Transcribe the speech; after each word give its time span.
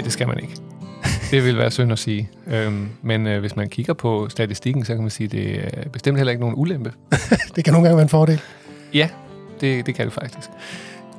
Nej, 0.00 0.04
det 0.04 0.12
skal 0.12 0.28
man 0.28 0.38
ikke. 0.38 0.56
Det 1.30 1.44
vil 1.44 1.58
være 1.58 1.70
synd 1.70 1.92
at 1.92 1.98
sige. 1.98 2.30
Øhm, 2.46 2.88
men 3.02 3.26
øh, 3.26 3.40
hvis 3.40 3.56
man 3.56 3.68
kigger 3.68 3.92
på 3.92 4.28
statistikken, 4.28 4.84
så 4.84 4.94
kan 4.94 5.02
man 5.02 5.10
sige, 5.10 5.24
at 5.24 5.32
det 5.32 5.64
er 5.64 5.88
bestemt 5.88 6.16
heller 6.18 6.30
ikke 6.30 6.40
nogen 6.40 6.56
ulempe. 6.58 6.92
det 7.56 7.64
kan 7.64 7.72
nogle 7.72 7.88
gange 7.88 7.96
være 7.96 8.02
en 8.02 8.08
fordel. 8.08 8.40
Ja, 8.94 9.08
det, 9.60 9.86
det 9.86 9.94
kan 9.94 10.06
det 10.06 10.14
faktisk. 10.14 10.48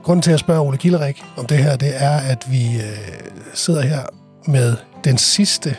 Grunden 0.03 0.21
til 0.21 0.31
at 0.31 0.39
spørge 0.39 0.61
Ole 0.61 0.77
Kilderik 0.77 1.23
om 1.37 1.45
det 1.45 1.57
her, 1.57 1.75
det 1.75 2.03
er, 2.03 2.17
at 2.17 2.47
vi 2.51 2.75
øh, 2.75 3.21
sidder 3.53 3.81
her 3.81 4.01
med 4.47 4.75
den 5.03 5.17
sidste 5.17 5.75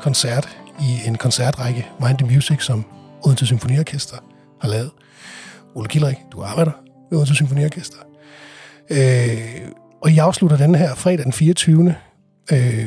koncert 0.00 0.58
i 0.80 1.08
en 1.08 1.16
koncertrække, 1.16 1.86
Mind 2.00 2.18
the 2.18 2.26
Music, 2.34 2.64
som 2.64 2.84
Odense 3.24 3.46
Symfoniorkester 3.46 4.16
har 4.60 4.68
lavet. 4.68 4.90
Ole 5.74 5.88
Kilderik, 5.88 6.16
du 6.32 6.42
arbejder 6.42 6.72
ved 7.10 7.18
Odense 7.18 7.34
Symfoniorkester. 7.34 7.98
Øh, 8.90 9.70
og 10.02 10.10
I 10.10 10.18
afslutter 10.18 10.56
den 10.56 10.74
her 10.74 10.94
fredag 10.94 11.24
den 11.24 11.32
24. 11.32 11.94
Øh, 12.52 12.86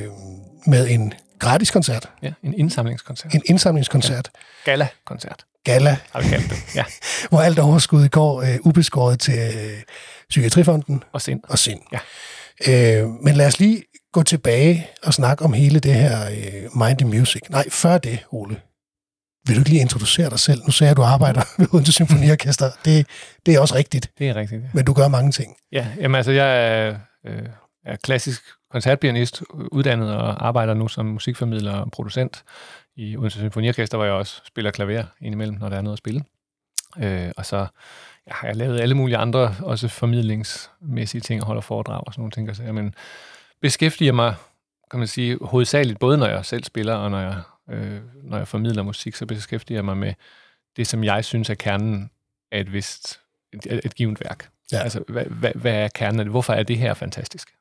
med 0.67 0.89
en 0.89 1.13
gratis 1.39 1.71
koncert. 1.71 2.09
Ja, 2.23 2.34
en 2.43 2.53
indsamlingskoncert. 2.53 3.34
En 3.34 3.41
indsamlingskoncert. 3.45 4.31
Ja. 4.35 4.71
Gala-koncert. 4.71 5.45
Gala. 5.63 5.98
Har 6.11 6.21
vi 6.21 6.27
kaldt 6.27 6.49
det, 6.49 6.75
ja. 6.75 6.85
Hvor 7.29 7.41
alt 7.41 7.59
overskud 7.59 8.07
går 8.07 8.41
øh, 8.41 8.57
ubeskåret 8.63 9.20
til 9.20 9.39
øh, 9.39 9.81
Psykiatrifonden. 10.29 11.03
Og 11.13 11.21
sind. 11.21 11.39
Og 11.43 11.59
sind. 11.59 11.79
Ja. 11.91 11.99
Øh, 13.01 13.09
men 13.09 13.35
lad 13.35 13.48
os 13.48 13.59
lige 13.59 13.84
gå 14.13 14.23
tilbage 14.23 14.88
og 15.03 15.13
snakke 15.13 15.45
om 15.45 15.53
hele 15.53 15.79
det 15.79 15.93
her 15.93 16.29
øh, 16.29 16.77
Mind 16.77 16.98
the 16.98 17.07
Music. 17.07 17.41
Nej, 17.49 17.70
før 17.70 17.98
det, 17.98 18.20
Ole. 18.32 18.62
Vil 19.48 19.55
du 19.55 19.62
ikke 19.62 19.70
lige 19.70 19.82
introducere 19.82 20.29
dig 20.29 20.39
selv? 20.39 20.62
Nu 20.65 20.71
sagde 20.71 20.87
jeg, 20.87 20.91
at 20.91 20.98
du 20.98 21.04
arbejder 21.04 21.41
ved 21.60 21.67
Odense 21.73 21.91
Symfoniorkester. 21.91 22.71
Det, 22.85 23.07
det 23.45 23.55
er 23.55 23.60
også 23.60 23.76
rigtigt. 23.76 24.12
Det 24.20 24.29
er 24.29 24.35
rigtigt, 24.35 24.62
ja. 24.63 24.67
Men 24.73 24.85
du 24.85 24.93
gør 24.93 25.07
mange 25.07 25.32
ting. 25.32 25.55
Ja, 25.71 25.87
jamen 25.99 26.15
altså, 26.15 26.32
jeg 26.32 26.67
er, 26.67 26.95
øh, 27.27 27.43
er 27.88 27.96
klassisk 27.96 28.43
koncertpianist, 28.71 29.43
uddannet 29.71 30.16
og 30.16 30.48
arbejder 30.48 30.74
nu 30.74 30.88
som 30.88 31.05
musikformidler 31.05 31.74
og 31.74 31.91
producent 31.91 32.44
i 32.96 33.18
Odense 33.18 33.40
Symfoniorkester, 33.40 33.98
hvor 33.98 34.05
jeg 34.05 34.13
også 34.13 34.41
spiller 34.46 34.71
klaver 34.71 35.04
indimellem, 35.21 35.57
når 35.57 35.70
der 35.70 35.77
er 35.77 35.82
noget 35.82 35.94
at 35.94 35.98
spille. 35.98 36.24
Øh, 36.99 37.32
og 37.38 37.46
så 37.46 37.57
ja, 38.27 38.32
har 38.32 38.48
jeg 38.48 38.55
lavet 38.55 38.79
alle 38.79 38.96
mulige 38.96 39.18
andre, 39.18 39.55
også 39.63 39.88
formidlingsmæssige 39.88 41.21
ting, 41.21 41.41
og 41.41 41.48
holder 41.48 41.62
foredrag 41.62 42.04
og 42.07 42.13
sådan 42.13 42.21
nogle 42.21 42.32
ting. 42.32 42.55
Så 42.55 42.63
men, 42.63 42.96
beskæftiger 43.62 44.12
mig, 44.12 44.35
kan 44.91 44.99
man 44.99 45.07
sige, 45.07 45.38
hovedsageligt, 45.41 45.99
både 45.99 46.18
når 46.18 46.27
jeg 46.27 46.46
selv 46.46 46.63
spiller, 46.63 46.94
og 46.94 47.12
når 47.12 47.20
jeg, 47.20 47.41
øh, 47.70 48.01
når 48.24 48.38
jeg 48.38 48.48
formidler 48.48 48.84
musik, 48.84 49.16
så 49.16 49.26
beskæftiger 49.26 49.77
jeg 49.77 49.85
mig 49.85 49.98
med 49.98 50.13
det, 50.77 50.88
som 50.88 51.04
jeg 51.04 51.26
synes 51.26 51.49
er 51.49 51.55
kernen 51.55 52.10
af 52.51 52.60
et 52.60 52.74
vist, 52.74 53.20
et, 53.54 53.85
et 53.85 53.96
givet 53.96 54.20
værk. 54.20 54.49
Ja. 54.72 54.79
Altså, 54.79 55.04
hvad, 55.07 55.26
hvad, 55.26 55.51
hvad 55.55 55.74
er 55.74 55.88
kernen 55.88 56.20
af 56.20 56.26
det? 56.26 56.32
Hvorfor 56.32 56.54
er 56.54 56.63
det 56.63 56.77
her 56.77 56.94
fantastisk? 56.94 57.57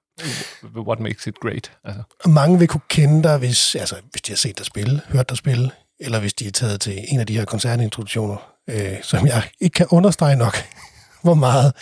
What 0.76 1.00
makes 1.00 1.26
it 1.26 1.40
great? 1.40 1.72
Altså. 1.84 2.02
Mange 2.26 2.58
vil 2.58 2.68
kunne 2.68 2.80
kende 2.88 3.22
dig, 3.22 3.38
hvis, 3.38 3.74
altså, 3.74 3.96
hvis 4.10 4.22
de 4.22 4.32
har 4.32 4.36
set 4.36 4.58
dig 4.58 4.66
spille, 4.66 5.00
hørt 5.08 5.28
dig 5.28 5.36
spille, 5.36 5.70
eller 6.00 6.20
hvis 6.20 6.34
de 6.34 6.46
er 6.46 6.50
taget 6.50 6.80
til 6.80 7.04
en 7.08 7.20
af 7.20 7.26
de 7.26 7.36
her 7.36 7.44
koncertintroduktioner, 7.44 8.36
øh, 8.68 9.02
som 9.02 9.26
jeg 9.26 9.42
ikke 9.60 9.74
kan 9.74 9.86
understrege 9.90 10.36
nok, 10.36 10.56
hvor 11.24 11.34
meget 11.34 11.72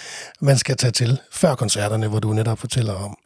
man 0.41 0.59
skal 0.59 0.77
tage 0.77 0.91
til 0.91 1.21
før 1.33 1.55
koncerterne, 1.55 2.09
hvor 2.09 2.19
du 2.19 2.33
netop 2.33 2.59
fortæller 2.59 2.95
om 2.95 3.17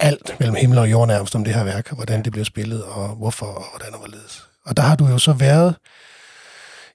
alt 0.00 0.36
mellem 0.40 0.56
himmel 0.56 0.78
og 0.78 0.90
jord 0.90 1.08
nærmest 1.08 1.34
om 1.34 1.44
det 1.44 1.54
her 1.54 1.64
værk, 1.64 1.90
og 1.90 1.96
hvordan 1.96 2.22
det 2.22 2.32
bliver 2.32 2.44
spillet, 2.44 2.84
og 2.84 3.08
hvorfor, 3.08 3.46
og 3.46 3.64
hvordan 3.70 3.94
og 3.94 3.98
hvorledes. 3.98 4.42
Og 4.64 4.76
der 4.76 4.82
har 4.82 4.96
du 4.96 5.06
jo 5.06 5.18
så 5.18 5.32
været 5.32 5.74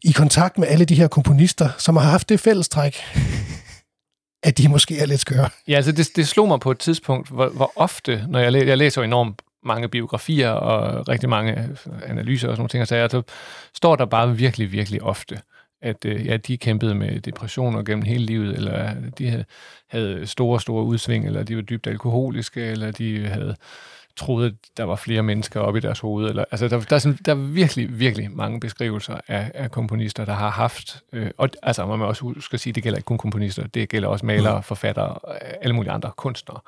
i 0.03 0.11
kontakt 0.11 0.57
med 0.57 0.67
alle 0.67 0.85
de 0.85 0.95
her 0.95 1.07
komponister, 1.07 1.69
som 1.77 1.97
har 1.97 2.09
haft 2.09 2.29
det 2.29 2.39
fællestræk, 2.39 2.97
at 4.43 4.57
de 4.57 4.69
måske 4.69 4.99
er 4.99 5.05
lidt 5.05 5.19
skøre. 5.19 5.49
Ja, 5.67 5.75
altså 5.75 5.91
det, 5.91 6.09
det 6.15 6.27
slog 6.27 6.47
mig 6.47 6.59
på 6.59 6.71
et 6.71 6.79
tidspunkt, 6.79 7.29
hvor, 7.29 7.49
hvor 7.49 7.71
ofte, 7.75 8.25
når 8.27 8.39
jeg, 8.39 8.51
læ- 8.51 8.67
jeg 8.67 8.77
læser 8.77 9.03
enormt 9.03 9.41
mange 9.63 9.87
biografier 9.87 10.49
og 10.49 11.07
rigtig 11.07 11.29
mange 11.29 11.59
øh, 11.59 12.09
analyser 12.09 12.47
og 12.47 12.53
sådan 12.53 12.61
nogle 12.61 12.69
ting, 12.69 12.87
så, 12.87 12.95
jeg, 12.95 13.11
så 13.11 13.21
står 13.73 13.95
der 13.95 14.05
bare 14.05 14.35
virkelig, 14.35 14.71
virkelig 14.71 15.03
ofte, 15.03 15.41
at 15.81 16.05
øh, 16.05 16.25
ja, 16.25 16.37
de 16.37 16.57
kæmpede 16.57 16.95
med 16.95 17.19
depressioner 17.19 17.83
gennem 17.83 18.05
hele 18.05 18.25
livet, 18.25 18.55
eller 18.55 18.93
de 19.17 19.45
havde 19.89 20.27
store, 20.27 20.61
store 20.61 20.83
udsving, 20.83 21.25
eller 21.25 21.43
de 21.43 21.55
var 21.55 21.61
dybt 21.61 21.87
alkoholiske, 21.87 22.61
eller 22.61 22.91
de 22.91 23.27
havde 23.27 23.55
troede, 24.17 24.47
at 24.47 24.53
der 24.78 24.83
var 24.83 24.95
flere 24.95 25.23
mennesker 25.23 25.59
oppe 25.59 25.78
i 25.78 25.81
deres 25.81 26.00
hoved. 26.00 26.29
Eller, 26.29 26.45
altså, 26.51 26.67
der, 26.67 26.79
der, 26.79 26.95
er 26.95 27.00
sådan, 27.00 27.19
der 27.25 27.31
er 27.31 27.35
virkelig, 27.35 28.00
virkelig 28.00 28.31
mange 28.31 28.59
beskrivelser 28.59 29.17
af, 29.28 29.51
af 29.53 29.72
komponister, 29.72 30.25
der 30.25 30.33
har 30.33 30.50
haft, 30.50 31.03
øh, 31.13 31.31
og 31.38 31.50
altså, 31.63 31.85
man 31.85 32.00
må 32.00 32.05
også 32.05 32.22
huske 32.22 32.53
at 32.53 32.59
sige, 32.59 32.73
det 32.73 32.83
gælder 32.83 32.97
ikke 32.97 33.05
kun 33.05 33.17
komponister, 33.17 33.67
det 33.67 33.89
gælder 33.89 34.07
også 34.07 34.25
malere, 34.25 34.57
mm. 34.57 34.63
forfattere, 34.63 35.19
alle 35.61 35.75
mulige 35.75 35.91
andre 35.91 36.11
kunstnere. 36.17 36.59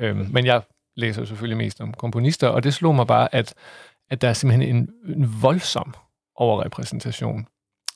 Øhm, 0.00 0.28
men 0.30 0.46
jeg 0.46 0.62
læser 0.96 1.24
selvfølgelig 1.24 1.56
mest 1.56 1.80
om 1.80 1.94
komponister, 1.94 2.48
og 2.48 2.64
det 2.64 2.74
slog 2.74 2.94
mig 2.94 3.06
bare, 3.06 3.34
at, 3.34 3.54
at 4.10 4.22
der 4.22 4.28
er 4.28 4.32
simpelthen 4.32 4.76
en, 4.76 4.88
en 5.16 5.42
voldsom 5.42 5.94
overrepræsentation 6.36 7.46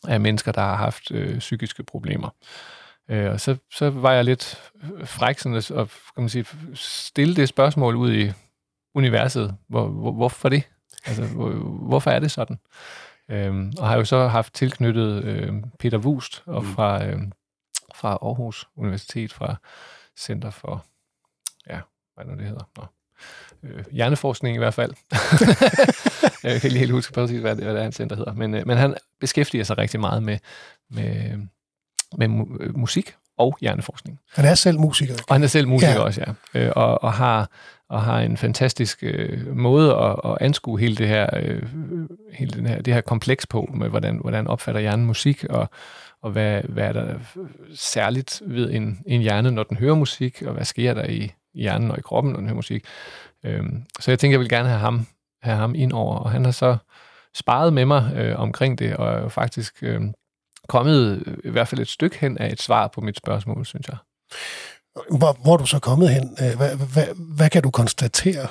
af 0.09 0.21
mennesker, 0.21 0.53
der 0.53 0.61
har 0.61 0.77
haft 0.77 1.11
øh, 1.11 1.39
psykiske 1.39 1.83
problemer. 1.83 2.29
Øh, 3.09 3.31
og 3.31 3.41
så, 3.41 3.57
så 3.71 3.91
var 3.91 4.13
jeg 4.13 4.25
lidt 4.25 4.73
fræk 5.05 5.39
sådan 5.39 5.59
at, 5.59 5.71
og, 5.71 5.89
kan 5.89 6.23
man 6.23 6.29
sige, 6.29 6.47
stille 6.75 7.37
det 7.37 7.49
spørgsmål 7.49 7.97
ud 7.97 8.13
i 8.13 8.33
universet. 8.97 9.57
Hvor, 9.69 9.89
hvor, 9.89 10.13
hvorfor 10.13 10.49
det? 10.49 10.63
Altså, 11.07 11.25
hvor, 11.27 11.51
hvorfor 11.89 12.11
er 12.11 12.19
det 12.19 12.31
sådan? 12.31 12.59
Øhm, 13.31 13.73
og 13.79 13.89
har 13.89 13.97
jo 13.97 14.05
så 14.05 14.27
haft 14.27 14.55
tilknyttet 14.55 15.25
øh, 15.25 15.53
Peter 15.79 15.99
Wust 15.99 16.43
og 16.47 16.63
mm. 16.63 16.69
fra, 16.69 17.07
øh, 17.07 17.19
fra 17.95 18.19
Aarhus 18.23 18.69
Universitet, 18.77 19.33
fra 19.33 19.57
Center 20.19 20.51
for, 20.51 20.87
ja, 21.71 21.81
hvad 22.15 22.27
er 22.27 22.37
det, 22.37 22.47
hedder? 22.47 22.69
Nå. 22.77 22.85
Øh, 23.63 23.85
hjerneforskning 23.93 24.55
i 24.55 24.59
hvert 24.59 24.75
fald. 24.75 24.93
jeg 26.45 26.61
kan 26.61 26.69
ikke 26.71 26.79
helt 26.79 26.91
huske 26.91 27.13
præcis, 27.13 27.41
hvad 27.41 27.57
det, 27.57 27.65
hvad 27.65 27.75
det 27.75 27.79
er, 27.79 27.83
hans 27.83 27.97
center 27.97 28.17
hedder. 28.17 28.33
Men, 28.33 28.55
øh, 28.55 28.67
men 28.67 28.77
han 28.77 28.95
beskæftiger 29.21 29.65
sig 29.65 29.79
rigtig 29.79 30.01
meget 30.01 30.23
med, 30.23 30.39
med, 30.91 31.39
med 32.19 32.29
mu- 32.29 32.79
musik 32.79 33.15
og 33.39 33.59
hjerneforskning. 33.61 34.21
Han 34.35 34.45
er 34.45 34.55
selv 34.55 34.81
musiker. 34.81 35.15
Og 35.29 35.35
han 35.35 35.43
er 35.43 35.47
selv 35.47 35.69
musiker 35.69 35.93
ja. 35.93 36.01
også, 36.01 36.35
ja. 36.55 36.61
Øh, 36.61 36.73
og, 36.77 37.05
og 37.05 37.13
har 37.13 37.51
og 37.89 38.03
har 38.03 38.21
en 38.21 38.37
fantastisk 38.37 38.99
øh, 39.03 39.57
måde 39.57 39.95
at, 39.95 40.17
at 40.25 40.37
anskue 40.41 40.81
hele 40.81 40.97
det 40.97 41.09
her, 41.09 41.27
øh, 41.37 41.63
hele 42.33 42.51
den 42.51 42.67
her, 42.67 42.83
det 42.83 42.95
her 42.95 43.01
kompleks 43.01 43.47
på, 43.47 43.71
med 43.75 43.89
hvordan, 43.89 44.17
hvordan 44.17 44.47
opfatter 44.47 44.81
hjernen 44.81 45.07
musik, 45.07 45.45
og, 45.45 45.71
og 46.23 46.31
hvad, 46.31 46.63
hvad 46.63 46.85
er 46.85 46.93
der 46.93 47.19
særligt 47.75 48.43
ved 48.47 48.73
en, 48.73 49.01
en 49.07 49.21
hjerne, 49.21 49.51
når 49.51 49.63
den 49.63 49.77
hører 49.77 49.95
musik, 49.95 50.43
og 50.43 50.53
hvad 50.53 50.65
sker 50.65 50.95
der 50.95 51.05
i 51.05 51.33
hjernen 51.55 51.91
og 51.91 51.99
i 51.99 52.03
kroppen, 52.03 52.33
når 52.33 52.39
den 52.39 52.49
hører 52.49 52.57
musik. 52.57 52.85
Øhm, 53.45 53.85
så 54.01 54.11
jeg 54.11 54.19
tænker, 54.19 54.33
jeg 54.33 54.41
vil 54.41 54.49
gerne 54.49 54.69
have 54.69 54.81
ham, 54.81 55.07
have 55.43 55.57
ham 55.57 55.75
ind 55.75 55.93
over, 55.93 56.17
og 56.17 56.31
han 56.31 56.45
har 56.45 56.53
så 56.53 56.77
sparet 57.35 57.73
med 57.73 57.85
mig 57.85 58.13
øh, 58.17 58.39
omkring 58.39 58.79
det, 58.79 58.97
og 58.97 59.09
er 59.09 59.29
faktisk 59.29 59.83
øh, 59.83 60.01
kommet 60.69 61.23
i 61.45 61.51
hvert 61.51 61.69
fald 61.69 61.81
et 61.81 61.89
stykke 61.89 62.19
hen 62.19 62.39
af 62.39 62.53
et 62.53 62.63
svar 62.63 62.89
på 62.89 63.01
mit 63.01 63.17
spørgsmål, 63.17 63.67
synes 63.67 63.89
jeg. 63.89 63.97
Hvor, 65.11 65.39
hvor 65.43 65.53
er 65.53 65.57
du 65.57 65.67
så 65.67 65.79
kommet 65.79 66.11
hen? 66.11 66.37
Øh, 66.43 66.57
hvad, 66.57 66.77
hvad, 66.77 67.07
hvad 67.37 67.51
kan 67.51 67.63
du 67.63 67.71
konstatere? 67.71 68.49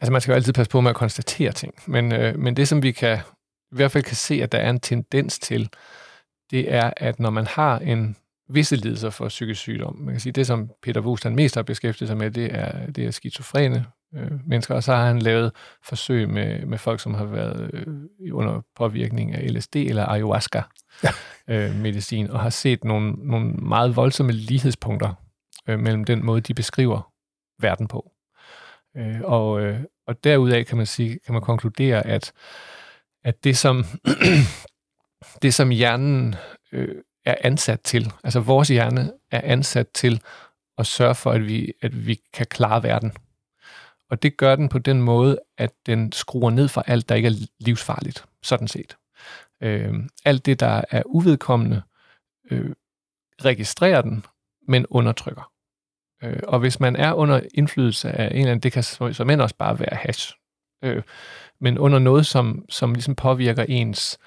Altså 0.00 0.12
man 0.12 0.20
skal 0.20 0.32
jo 0.32 0.36
altid 0.36 0.52
passe 0.52 0.70
på 0.70 0.80
med 0.80 0.90
at 0.90 0.96
konstatere 0.96 1.52
ting, 1.52 1.74
men, 1.86 2.12
øh, 2.12 2.38
men 2.38 2.56
det 2.56 2.68
som 2.68 2.82
vi 2.82 2.92
kan 2.92 3.18
i 3.72 3.76
hvert 3.76 3.92
fald 3.92 4.04
kan 4.04 4.16
se, 4.16 4.42
at 4.42 4.52
der 4.52 4.58
er 4.58 4.70
en 4.70 4.80
tendens 4.80 5.38
til, 5.38 5.68
det 6.50 6.74
er, 6.74 6.90
at 6.96 7.20
når 7.20 7.30
man 7.30 7.46
har 7.46 7.78
en 7.78 8.16
visse 8.48 8.76
lidelser 8.76 9.10
for 9.10 9.28
psykisk 9.28 9.60
sygdom, 9.60 9.96
man 9.96 10.14
kan 10.14 10.20
sige, 10.20 10.32
det 10.32 10.46
som 10.46 10.70
Peter 10.82 11.00
Wust 11.00 11.24
han 11.24 11.34
mest 11.34 11.54
har 11.54 11.62
beskæftiget 11.62 12.08
sig 12.08 12.16
med, 12.16 12.30
det 12.30 12.54
er, 12.54 12.86
det 12.86 13.06
er 13.06 13.10
skizofrene 13.10 13.86
øh, 14.14 14.30
mennesker, 14.46 14.74
og 14.74 14.82
så 14.82 14.94
har 14.94 15.06
han 15.06 15.18
lavet 15.18 15.52
forsøg 15.82 16.28
med, 16.28 16.66
med 16.66 16.78
folk, 16.78 17.00
som 17.00 17.14
har 17.14 17.24
været 17.24 17.70
øh, 17.72 17.86
under 18.32 18.60
påvirkning 18.76 19.34
af 19.34 19.54
LSD 19.54 19.76
eller 19.76 20.06
ayahuasca 20.06 20.62
ja. 21.04 21.10
øh, 21.48 21.74
medicin, 21.76 22.30
og 22.30 22.40
har 22.40 22.50
set 22.50 22.84
nogle, 22.84 23.12
nogle 23.12 23.52
meget 23.52 23.96
voldsomme 23.96 24.32
lighedspunkter 24.32 25.14
øh, 25.68 25.78
mellem 25.78 26.04
den 26.04 26.24
måde, 26.24 26.40
de 26.40 26.54
beskriver 26.54 27.12
verden 27.60 27.88
på. 27.88 28.10
Øh, 28.96 29.20
og, 29.22 29.60
øh, 29.60 29.80
og 30.06 30.24
derudaf 30.24 30.64
kan 30.64 30.76
man 30.76 30.86
sige, 30.86 31.18
kan 31.26 31.32
man 31.32 31.42
konkludere, 31.42 32.06
at, 32.06 32.32
at 33.24 33.44
det 33.44 33.56
som 33.56 33.84
det 35.42 35.54
som 35.54 35.70
hjernen 35.70 36.34
øh, 36.72 37.02
er 37.24 37.34
ansat 37.40 37.80
til, 37.80 38.12
altså 38.24 38.40
vores 38.40 38.68
hjerne 38.68 39.12
er 39.30 39.40
ansat 39.44 39.88
til 39.88 40.22
at 40.78 40.86
sørge 40.86 41.14
for, 41.14 41.30
at 41.30 41.46
vi, 41.46 41.72
at 41.82 42.06
vi 42.06 42.20
kan 42.32 42.46
klare 42.46 42.82
verden. 42.82 43.12
Og 44.10 44.22
det 44.22 44.36
gør 44.36 44.56
den 44.56 44.68
på 44.68 44.78
den 44.78 45.02
måde, 45.02 45.38
at 45.58 45.70
den 45.86 46.12
skruer 46.12 46.50
ned 46.50 46.68
for 46.68 46.80
alt, 46.80 47.08
der 47.08 47.14
ikke 47.14 47.28
er 47.28 47.46
livsfarligt, 47.58 48.24
sådan 48.42 48.68
set. 48.68 48.96
Øh, 49.62 49.94
alt 50.24 50.46
det, 50.46 50.60
der 50.60 50.84
er 50.90 51.02
uvedkommende, 51.06 51.82
øh, 52.50 52.74
registrerer 53.44 54.02
den, 54.02 54.24
men 54.68 54.86
undertrykker. 54.86 55.53
Øh, 56.24 56.40
og 56.48 56.58
hvis 56.58 56.80
man 56.80 56.96
er 56.96 57.12
under 57.12 57.40
indflydelse 57.54 58.10
af 58.12 58.26
en 58.26 58.36
eller 58.36 58.50
anden, 58.50 58.62
det 58.62 58.72
kan 58.72 58.82
som 58.82 59.30
end 59.30 59.40
også 59.40 59.56
bare 59.56 59.80
være 59.80 59.96
hash, 59.96 60.34
øh, 60.82 61.02
men 61.60 61.78
under 61.78 61.98
noget, 61.98 62.26
som, 62.26 62.64
som 62.68 62.94
ligesom 62.94 63.14
påvirker 63.14 63.64
ens 63.68 64.18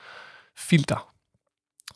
filter, 0.57 1.13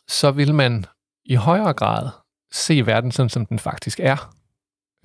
så 0.08 0.32
vil 0.32 0.54
man 0.54 0.86
i 1.26 1.36
højere 1.36 1.74
grad 1.74 2.10
se 2.52 2.86
verden 2.86 3.12
sådan, 3.12 3.30
som 3.30 3.46
den 3.46 3.60
faktisk 3.60 4.00
er. 4.00 4.36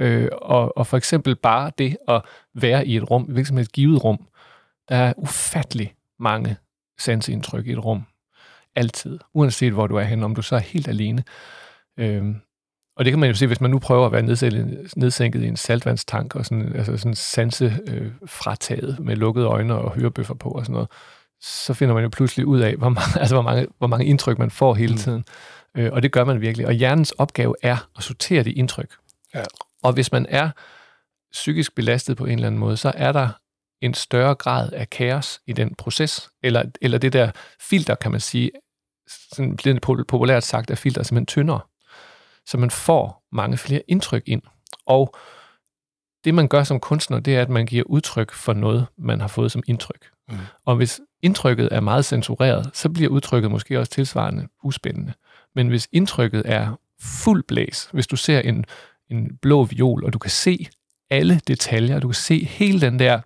Øh, 0.01 0.29
og, 0.33 0.79
og 0.79 0.87
for 0.87 0.97
eksempel 0.97 1.37
bare 1.37 1.73
det 1.79 1.97
at 2.09 2.23
være 2.55 2.87
i 2.87 2.97
et 2.97 3.11
rum, 3.11 3.23
hvilket 3.23 3.49
som 3.49 3.59
et 3.59 3.73
givet 3.73 4.05
rum, 4.05 4.29
der 4.89 4.97
er 4.97 5.13
ufattelig 5.17 5.95
mange 6.19 6.57
sansindtryk 6.99 7.67
i 7.67 7.73
et 7.73 7.85
rum. 7.85 8.03
Altid. 8.75 9.19
Uanset 9.35 9.73
hvor 9.73 9.87
du 9.87 9.97
er 9.97 10.03
henne, 10.03 10.25
om 10.25 10.35
du 10.35 10.43
så 10.43 10.57
er 10.57 10.61
helt 10.61 10.89
alene. 10.89 11.25
Øh, 11.97 12.35
og 12.97 13.05
det 13.05 13.13
kan 13.13 13.19
man 13.19 13.29
jo 13.29 13.35
se, 13.35 13.47
hvis 13.47 13.61
man 13.61 13.71
nu 13.71 13.79
prøver 13.79 14.07
at 14.07 14.13
være 14.13 14.23
nedsænket 14.97 15.43
i 15.43 15.47
en 15.47 15.57
saltvandstank, 15.57 16.35
og 16.35 16.45
sådan, 16.45 16.77
altså 16.77 16.97
sådan 16.97 17.15
sanse 17.15 17.79
øh, 17.87 18.11
frataget 18.27 18.99
med 18.99 19.17
lukkede 19.17 19.47
øjne 19.47 19.75
og 19.75 19.93
hørebøffer 19.93 20.35
på 20.35 20.49
og 20.49 20.65
sådan 20.65 20.73
noget, 20.73 20.89
så 21.41 21.75
finder 21.75 21.95
man 21.95 22.03
jo 22.03 22.09
pludselig 22.09 22.47
ud 22.47 22.61
af, 22.61 22.77
hvor 22.77 22.89
mange, 22.89 23.19
altså 23.21 23.35
hvor 23.35 23.43
mange, 23.43 23.67
hvor 23.79 23.87
mange 23.87 24.07
indtryk 24.07 24.39
man 24.39 24.51
får 24.51 24.75
hele 24.75 24.93
mm. 24.93 24.99
tiden. 24.99 25.25
Mm. 25.75 25.81
Øh, 25.81 25.93
og 25.93 26.03
det 26.03 26.13
gør 26.13 26.25
man 26.25 26.41
virkelig. 26.41 26.67
Og 26.67 26.73
hjernens 26.73 27.11
opgave 27.11 27.55
er 27.63 27.89
at 27.97 28.03
sortere 28.03 28.43
de 28.43 28.53
indtryk. 28.53 28.91
Ja. 29.35 29.43
Og 29.83 29.93
hvis 29.93 30.13
man 30.13 30.27
er 30.29 30.51
psykisk 31.33 31.75
belastet 31.75 32.17
på 32.17 32.25
en 32.25 32.33
eller 32.33 32.47
anden 32.47 32.59
måde, 32.59 32.77
så 32.77 32.93
er 32.95 33.13
der 33.13 33.29
en 33.81 33.95
større 33.95 34.35
grad 34.35 34.73
af 34.73 34.91
kaos 34.91 35.41
i 35.47 35.53
den 35.53 35.75
proces, 35.75 36.31
eller, 36.43 36.65
eller 36.81 36.99
det 36.99 37.13
der 37.13 37.31
filter, 37.61 37.95
kan 37.95 38.11
man 38.11 38.21
sige, 38.21 38.51
sådan 39.33 39.57
bliver 39.57 40.05
populært 40.09 40.45
sagt, 40.45 40.71
at 40.71 40.79
filter 40.79 41.01
er 41.01 41.05
simpelthen 41.05 41.27
tyndere. 41.27 41.61
Så 42.47 42.59
man 42.59 42.71
får 42.71 43.27
mange 43.33 43.57
flere 43.57 43.83
indtryk 43.89 44.23
ind. 44.27 44.43
Og 44.87 45.15
det, 46.25 46.35
man 46.35 46.49
gør 46.49 46.65
som 46.65 46.81
kunstner, 46.81 47.21
det 47.21 47.37
er, 47.37 47.43
at 47.43 47.49
man 47.49 47.67
giver 47.67 47.85
udtryk 47.85 48.33
for 48.33 48.53
noget, 48.53 48.87
man 48.99 49.21
har 49.21 49.29
fået 49.29 49.53
som 49.53 49.63
indtryk. 49.67 50.11
Mm. 50.29 50.37
Og 50.65 50.77
hvis 50.77 51.01
indtrykket 51.23 51.69
er 51.73 51.81
meget 51.81 52.05
censureret, 52.05 52.71
så 52.73 52.89
bliver 52.89 53.11
udtrykket 53.11 53.51
måske 53.51 53.79
også 53.79 53.93
tilsvarende 53.93 54.49
uspændende. 54.63 55.13
Men 55.55 55.69
hvis 55.69 55.89
indtrykket 55.93 56.43
er 56.45 56.79
fuld 57.01 57.43
blæs, 57.43 57.89
hvis 57.93 58.07
du 58.07 58.17
ser 58.17 58.41
en, 58.41 58.65
en 59.11 59.37
blå 59.43 59.65
viol, 59.65 60.05
og 60.05 60.13
du 60.13 60.19
kan 60.19 60.31
se 60.31 60.69
alle 61.11 61.41
detaljer, 61.49 62.01
du 62.01 62.09
kan 62.09 62.15
se 62.15 62.45
hele 62.45 62.81
den 62.81 62.99
der 62.99 63.21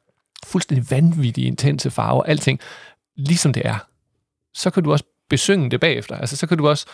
fuldstændig 0.47 0.91
vanvittige, 0.91 1.47
intense 1.47 1.91
farver, 1.91 2.23
alting, 2.23 2.61
ligesom 3.17 3.53
det 3.53 3.67
er, 3.67 3.87
så 4.55 4.71
kan 4.71 4.83
du 4.83 4.93
også 4.93 5.05
besynge 5.29 5.71
det 5.71 5.81
bagefter. 5.81 6.17
Altså, 6.17 6.37
så 6.37 6.47
kan 6.47 6.59
du 6.59 6.69
også 6.69 6.87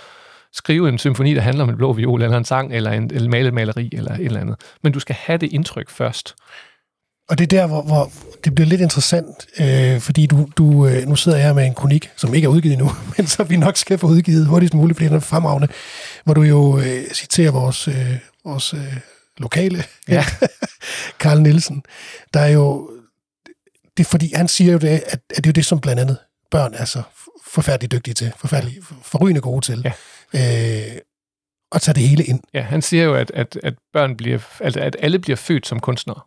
skrive 0.56 0.88
en 0.88 0.98
symfoni, 0.98 1.34
der 1.34 1.40
handler 1.40 1.64
om 1.64 1.70
en 1.70 1.76
blå 1.76 1.92
viol, 1.92 2.22
eller 2.22 2.38
en 2.38 2.44
sang, 2.44 2.74
eller 2.74 2.90
en 2.90 3.10
eller 3.14 3.30
male 3.30 3.50
maleri, 3.50 3.90
eller 3.92 4.14
et 4.14 4.24
eller 4.24 4.40
andet. 4.40 4.56
Men 4.82 4.92
du 4.92 5.00
skal 5.00 5.16
have 5.18 5.38
det 5.38 5.52
indtryk 5.52 5.90
først. 5.90 6.34
Og 7.28 7.38
det 7.38 7.44
er 7.44 7.60
der, 7.60 7.66
hvor, 7.66 7.82
hvor 7.82 8.12
det 8.44 8.54
bliver 8.54 8.68
lidt 8.68 8.80
interessant, 8.80 9.46
øh, 9.60 10.00
fordi 10.00 10.26
du, 10.26 10.48
du, 10.56 10.86
øh, 10.86 11.06
nu 11.08 11.16
sidder 11.16 11.38
jeg 11.38 11.46
her 11.46 11.54
med 11.54 11.66
en 11.66 11.74
kronik, 11.74 12.10
som 12.16 12.34
ikke 12.34 12.46
er 12.46 12.48
udgivet 12.48 12.72
endnu, 12.72 12.90
men 13.16 13.26
så 13.26 13.44
vi 13.44 13.56
nok 13.56 13.76
skal 13.76 13.98
få 13.98 14.06
udgivet 14.06 14.46
hurtigst 14.46 14.74
muligt, 14.74 14.96
fordi 14.96 15.08
den 15.08 15.16
er 15.16 15.20
fremragende, 15.20 15.68
hvor 16.24 16.34
du 16.34 16.42
jo 16.42 16.78
øh, 16.78 17.10
citerer 17.12 17.50
vores, 17.50 17.88
øh, 17.88 18.16
vores 18.44 18.74
øh, 18.74 18.96
lokale, 19.38 19.84
ja. 20.08 20.24
Karl 21.20 21.42
Nielsen, 21.42 21.82
der 22.34 22.40
er 22.40 22.48
jo, 22.48 22.90
det 23.96 24.04
er 24.04 24.08
fordi, 24.08 24.32
han 24.34 24.48
siger 24.48 24.72
jo 24.72 24.78
det, 24.78 24.88
at, 24.88 25.02
at 25.06 25.36
det 25.36 25.46
er 25.46 25.50
jo 25.50 25.52
det, 25.52 25.66
som 25.66 25.80
blandt 25.80 26.00
andet 26.00 26.16
børn 26.50 26.74
er 26.74 26.84
så 26.84 27.02
forfærdeligt 27.46 27.92
dygtige 27.92 28.14
til, 28.14 28.32
forfærdeligt 28.36 28.78
forrygende 29.02 29.40
gode 29.40 29.64
til. 29.64 29.82
Ja. 29.84 29.92
Øh, 30.34 31.00
at 31.72 31.82
tage 31.82 31.94
det 31.94 32.08
hele 32.08 32.24
ind. 32.24 32.40
Ja, 32.54 32.60
han 32.60 32.82
siger 32.82 33.04
jo, 33.04 33.14
at, 33.14 33.30
at, 33.34 33.58
at 33.62 33.74
børn 33.92 34.16
bliver, 34.16 34.38
altså 34.60 34.80
at 34.80 34.96
alle 34.98 35.18
bliver 35.18 35.36
født 35.36 35.66
som 35.66 35.80
kunstnere. 35.80 36.20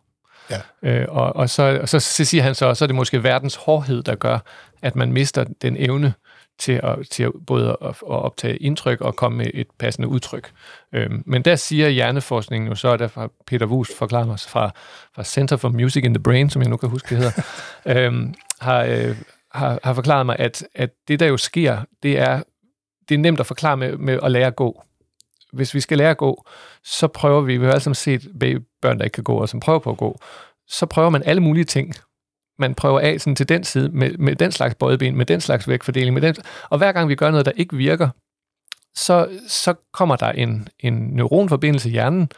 Ja. 0.50 0.60
Øh, 0.82 1.06
og, 1.08 1.36
og, 1.36 1.50
så, 1.50 1.78
og 1.82 1.88
så, 1.88 2.00
så 2.00 2.24
siger 2.24 2.42
han 2.42 2.54
så, 2.54 2.74
så 2.74 2.84
er 2.84 2.86
det 2.86 2.96
måske 2.96 3.22
verdens 3.22 3.54
hårdhed, 3.54 4.02
der 4.02 4.14
gør, 4.14 4.38
at 4.82 4.96
man 4.96 5.12
mister 5.12 5.44
den 5.62 5.76
evne 5.76 6.14
til 6.58 6.80
at, 6.82 6.98
til 7.10 7.22
at 7.22 7.32
både 7.46 7.76
at, 7.82 7.88
at 7.88 8.02
optage 8.02 8.56
indtryk 8.56 9.00
og 9.00 9.16
komme 9.16 9.38
med 9.38 9.46
et 9.54 9.66
passende 9.78 10.08
udtryk. 10.08 10.50
Øhm, 10.92 11.22
men 11.26 11.42
der 11.42 11.56
siger 11.56 11.88
hjerneforskningen 11.88 12.68
jo 12.68 12.74
så, 12.74 12.96
der 12.96 13.08
fra 13.08 13.28
Peter 13.46 13.66
Wust 13.66 13.96
forklarer 13.96 14.32
os 14.32 14.46
fra, 14.46 14.70
fra 15.14 15.24
Center 15.24 15.56
for 15.56 15.68
Music 15.68 16.04
in 16.04 16.14
the 16.14 16.22
Brain, 16.22 16.50
som 16.50 16.62
jeg 16.62 16.70
nu 16.70 16.76
kan 16.76 16.88
huske, 16.88 17.08
det 17.08 17.18
hedder, 17.18 17.42
øhm, 18.06 18.34
har, 18.60 18.82
øh, 18.82 19.16
har, 19.52 19.78
har 19.84 19.94
forklaret 19.94 20.26
mig, 20.26 20.36
at, 20.38 20.64
at 20.74 20.90
det 21.08 21.20
der 21.20 21.26
jo 21.26 21.36
sker, 21.36 21.78
det 22.02 22.18
er, 22.18 22.42
det 23.10 23.14
er 23.14 23.18
nemt 23.18 23.40
at 23.40 23.46
forklare 23.46 23.76
med, 23.76 23.96
med 23.96 24.18
at 24.22 24.30
lære 24.30 24.46
at 24.46 24.56
gå. 24.56 24.82
Hvis 25.52 25.74
vi 25.74 25.80
skal 25.80 25.98
lære 25.98 26.10
at 26.10 26.16
gå, 26.16 26.44
så 26.84 27.08
prøver 27.08 27.40
vi, 27.40 27.56
vi 27.56 27.64
har 27.64 27.72
alle 27.72 27.94
set 27.94 28.28
børn, 28.82 28.98
der 28.98 29.04
ikke 29.04 29.14
kan 29.14 29.24
gå, 29.24 29.34
og 29.34 29.48
som 29.48 29.60
prøver 29.60 29.78
på 29.78 29.90
at 29.90 29.96
gå, 29.96 30.18
så 30.68 30.86
prøver 30.86 31.10
man 31.10 31.22
alle 31.22 31.42
mulige 31.42 31.64
ting. 31.64 31.94
Man 32.58 32.74
prøver 32.74 33.00
af 33.00 33.20
sådan 33.20 33.36
til 33.36 33.48
den 33.48 33.64
side, 33.64 33.88
med, 33.88 34.18
med 34.18 34.36
den 34.36 34.52
slags 34.52 34.74
bøjeben, 34.74 35.16
med 35.16 35.26
den 35.26 35.40
slags 35.40 35.68
vægtfordeling, 35.68 36.14
med 36.14 36.22
den, 36.22 36.34
og 36.70 36.78
hver 36.78 36.92
gang 36.92 37.08
vi 37.08 37.14
gør 37.14 37.30
noget, 37.30 37.46
der 37.46 37.52
ikke 37.56 37.76
virker, 37.76 38.08
så, 38.94 39.28
så 39.48 39.74
kommer 39.92 40.16
der 40.16 40.32
en, 40.32 40.68
en 40.78 40.94
neuronforbindelse 40.94 41.88
i 41.88 41.92
hjernen, 41.92 42.30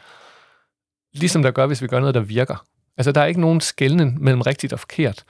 ligesom 1.13 1.43
der 1.43 1.51
gør, 1.51 1.65
hvis 1.65 1.81
vi 1.81 1.87
gør 1.87 1.99
noget, 1.99 2.15
der 2.15 2.21
virker. 2.21 2.65
Altså, 2.97 3.11
der 3.11 3.21
er 3.21 3.25
ikke 3.25 3.41
nogen 3.41 3.61
skældning 3.61 4.21
mellem 4.21 4.41
rigtigt 4.41 4.73
og 4.73 4.79
forkert. 4.79 5.23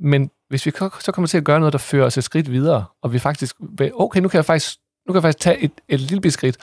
Men 0.00 0.30
hvis 0.48 0.66
vi 0.66 0.70
så 1.00 1.12
kommer 1.12 1.26
til 1.26 1.38
at 1.38 1.44
gøre 1.44 1.60
noget, 1.60 1.72
der 1.72 1.78
fører 1.78 2.06
os 2.06 2.18
et 2.18 2.24
skridt 2.24 2.50
videre, 2.50 2.84
og 3.02 3.12
vi 3.12 3.18
faktisk, 3.18 3.56
okay, 3.94 4.20
nu 4.20 4.28
kan 4.28 4.38
jeg 4.38 4.44
faktisk, 4.44 4.78
nu 5.06 5.12
kan 5.12 5.14
jeg 5.14 5.22
faktisk 5.22 5.38
tage 5.38 5.58
et, 5.58 5.72
et 5.88 6.00
lille 6.00 6.30
skridt, 6.30 6.56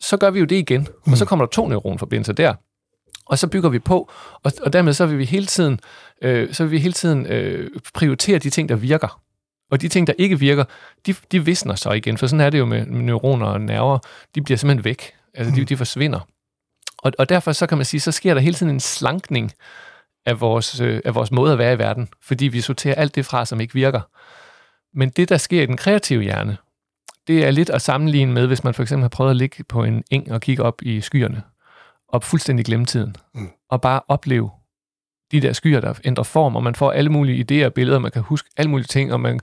så 0.00 0.16
gør 0.16 0.30
vi 0.30 0.38
jo 0.38 0.44
det 0.44 0.56
igen, 0.56 0.88
mm. 1.06 1.12
og 1.12 1.18
så 1.18 1.24
kommer 1.24 1.44
der 1.46 1.50
to 1.50 1.68
neuronforbindelser 1.68 2.32
der. 2.32 2.54
Og 3.26 3.38
så 3.38 3.48
bygger 3.48 3.68
vi 3.68 3.78
på, 3.78 4.10
og, 4.42 4.52
og 4.62 4.72
dermed 4.72 4.92
så 4.92 5.06
vil 5.06 5.18
vi 5.18 5.24
hele 5.24 5.46
tiden, 5.46 5.80
øh, 6.22 6.54
så 6.54 6.64
vil 6.64 6.70
vi 6.70 6.78
hele 6.78 6.92
tiden 6.92 7.26
øh, 7.26 7.70
prioritere 7.94 8.38
de 8.38 8.50
ting, 8.50 8.68
der 8.68 8.76
virker. 8.76 9.20
Og 9.70 9.80
de 9.80 9.88
ting, 9.88 10.06
der 10.06 10.12
ikke 10.18 10.38
virker, 10.38 10.64
de, 11.06 11.14
de 11.32 11.44
visner 11.44 11.74
så 11.74 11.92
igen, 11.92 12.18
for 12.18 12.26
sådan 12.26 12.40
er 12.40 12.50
det 12.50 12.58
jo 12.58 12.64
med, 12.64 12.86
med 12.86 13.02
neuroner 13.02 13.46
og 13.46 13.60
nerver. 13.60 13.98
De 14.34 14.42
bliver 14.42 14.58
simpelthen 14.58 14.84
væk. 14.84 15.12
Altså, 15.34 15.50
mm. 15.50 15.56
de, 15.56 15.64
de 15.64 15.76
forsvinder. 15.76 16.20
Og, 16.98 17.12
og 17.18 17.28
derfor 17.28 17.52
så 17.52 17.66
kan 17.66 17.78
man 17.78 17.84
sige, 17.84 18.00
så 18.00 18.12
sker 18.12 18.34
der 18.34 18.40
hele 18.40 18.54
tiden 18.54 18.72
en 18.72 18.80
slankning 18.80 19.52
af 20.26 20.40
vores, 20.40 20.80
øh, 20.80 21.00
af 21.04 21.14
vores 21.14 21.30
måde 21.30 21.52
at 21.52 21.58
være 21.58 21.72
i 21.72 21.78
verden, 21.78 22.08
fordi 22.22 22.44
vi 22.44 22.60
sorterer 22.60 22.94
alt 22.94 23.14
det 23.14 23.26
fra, 23.26 23.44
som 23.44 23.60
ikke 23.60 23.74
virker. 23.74 24.00
Men 24.94 25.10
det, 25.10 25.28
der 25.28 25.36
sker 25.36 25.62
i 25.62 25.66
den 25.66 25.76
kreative 25.76 26.22
hjerne, 26.22 26.56
det 27.26 27.44
er 27.44 27.50
lidt 27.50 27.70
at 27.70 27.82
sammenligne 27.82 28.32
med, 28.32 28.46
hvis 28.46 28.64
man 28.64 28.74
for 28.74 28.82
eksempel 28.82 29.02
har 29.02 29.08
prøvet 29.08 29.30
at 29.30 29.36
ligge 29.36 29.64
på 29.64 29.84
en 29.84 30.04
eng 30.10 30.32
og 30.32 30.40
kigge 30.40 30.62
op 30.62 30.82
i 30.82 31.00
skyerne, 31.00 31.42
og 32.08 32.22
fuldstændig 32.22 32.64
glemme 32.64 32.86
tiden, 32.86 33.16
mm. 33.34 33.48
og 33.70 33.80
bare 33.80 34.00
opleve 34.08 34.50
de 35.32 35.40
der 35.40 35.52
skyer, 35.52 35.80
der 35.80 35.94
ændrer 36.04 36.24
form, 36.24 36.56
og 36.56 36.62
man 36.62 36.74
får 36.74 36.92
alle 36.92 37.10
mulige 37.10 37.62
idéer 37.62 37.66
og 37.66 37.74
billeder, 37.74 37.98
man 37.98 38.10
kan 38.10 38.22
huske 38.22 38.48
alle 38.56 38.70
mulige 38.70 38.86
ting, 38.86 39.12
og 39.12 39.20
man 39.20 39.40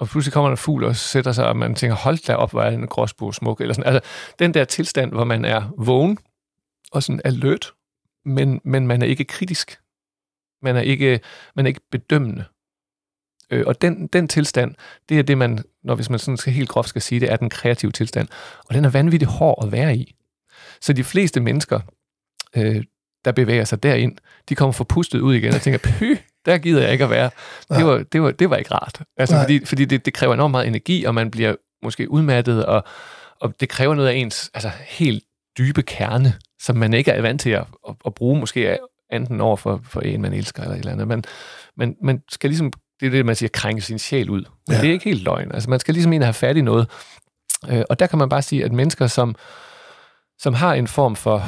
og 0.00 0.08
pludselig 0.08 0.32
kommer 0.32 0.48
der 0.48 0.56
fugl 0.56 0.84
og 0.84 0.96
sætter 0.96 1.32
sig, 1.32 1.46
og 1.46 1.56
man 1.56 1.74
tænker, 1.74 1.96
hold 1.96 2.26
da 2.26 2.34
op, 2.34 2.50
hvor 2.50 2.62
er 2.62 2.70
en 2.70 2.86
gråsbo 2.86 3.32
smuk, 3.32 3.60
eller 3.60 3.74
sådan. 3.74 3.94
Altså, 3.94 4.10
den 4.38 4.54
der 4.54 4.64
tilstand, 4.64 5.12
hvor 5.12 5.24
man 5.24 5.44
er 5.44 5.62
vågen, 5.78 6.18
og 6.92 7.02
sådan 7.02 7.20
alert, 7.24 7.72
men, 8.24 8.60
men 8.64 8.86
man 8.86 9.02
er 9.02 9.06
ikke 9.06 9.24
kritisk. 9.24 9.78
Man 10.62 10.76
er 10.76 10.80
ikke, 10.80 11.20
man 11.56 11.66
er 11.66 11.68
ikke 11.68 11.80
bedømmende. 11.90 12.44
Øh, 13.50 13.64
og 13.66 13.82
den, 13.82 14.06
den 14.06 14.28
tilstand, 14.28 14.74
det 15.08 15.18
er 15.18 15.22
det, 15.22 15.38
man, 15.38 15.58
når 15.84 15.94
hvis 15.94 16.10
man 16.10 16.18
sådan 16.18 16.36
skal 16.36 16.52
helt 16.52 16.68
groft 16.68 16.88
skal 16.88 17.02
sige 17.02 17.20
det, 17.20 17.32
er 17.32 17.36
den 17.36 17.50
kreative 17.50 17.92
tilstand. 17.92 18.28
Og 18.68 18.74
den 18.74 18.84
er 18.84 18.90
vanvittigt 18.90 19.30
hård 19.30 19.64
at 19.66 19.72
være 19.72 19.96
i. 19.96 20.14
Så 20.80 20.92
de 20.92 21.04
fleste 21.04 21.40
mennesker, 21.40 21.80
øh, 22.56 22.84
der 23.24 23.32
bevæger 23.32 23.64
sig 23.64 23.82
derind, 23.82 24.16
de 24.48 24.54
kommer 24.54 24.72
forpustet 24.72 25.20
ud 25.20 25.34
igen 25.34 25.54
og 25.54 25.60
tænker, 25.60 25.78
py, 25.98 26.18
der 26.46 26.58
gider 26.58 26.82
jeg 26.82 26.92
ikke 26.92 27.04
at 27.04 27.10
være. 27.10 27.30
Det 27.68 27.86
var, 27.86 28.02
det 28.12 28.22
var, 28.22 28.30
det 28.30 28.50
var 28.50 28.56
ikke 28.56 28.74
rart. 28.74 29.02
Altså, 29.16 29.40
fordi, 29.40 29.64
fordi 29.64 29.84
det, 29.84 30.06
det 30.06 30.14
kræver 30.14 30.34
enormt 30.34 30.50
meget 30.50 30.66
energi, 30.66 31.04
og 31.04 31.14
man 31.14 31.30
bliver 31.30 31.54
måske 31.82 32.10
udmattet, 32.10 32.66
og, 32.66 32.84
og 33.40 33.60
det 33.60 33.68
kræver 33.68 33.94
noget 33.94 34.08
af 34.08 34.14
ens 34.14 34.50
altså, 34.54 34.70
helt 34.86 35.24
dybe 35.58 35.82
kerne, 35.82 36.34
som 36.60 36.76
man 36.76 36.94
ikke 36.94 37.10
er 37.10 37.22
vant 37.22 37.40
til 37.40 37.50
at, 37.50 37.64
at, 37.88 37.94
at 38.06 38.14
bruge 38.14 38.40
måske 38.40 38.78
enten 39.12 39.40
over 39.40 39.56
for, 39.56 39.80
for 39.84 40.00
en, 40.00 40.22
man 40.22 40.32
elsker 40.32 40.62
eller 40.62 40.74
et 40.74 40.78
eller 40.78 40.92
andet. 40.92 41.08
Men 41.08 41.24
man, 41.76 41.96
man 42.02 42.22
skal 42.28 42.50
ligesom, 42.50 42.72
det 43.00 43.06
er 43.06 43.10
det, 43.10 43.26
man 43.26 43.36
siger, 43.36 43.50
krænke 43.52 43.82
sin 43.82 43.98
sjæl 43.98 44.30
ud. 44.30 44.44
Men 44.68 44.76
ja. 44.76 44.80
det 44.80 44.88
er 44.88 44.92
ikke 44.92 45.04
helt 45.04 45.22
løgn. 45.22 45.52
Altså, 45.52 45.70
man 45.70 45.80
skal 45.80 45.94
ligesom 45.94 46.12
ind 46.12 46.22
have 46.22 46.34
fat 46.34 46.56
i 46.56 46.60
noget. 46.60 46.90
Øh, 47.68 47.82
og 47.90 47.98
der 47.98 48.06
kan 48.06 48.18
man 48.18 48.28
bare 48.28 48.42
sige, 48.42 48.64
at 48.64 48.72
mennesker, 48.72 49.06
som, 49.06 49.34
som 50.38 50.54
har 50.54 50.74
en 50.74 50.86
form 50.86 51.16
for, 51.16 51.44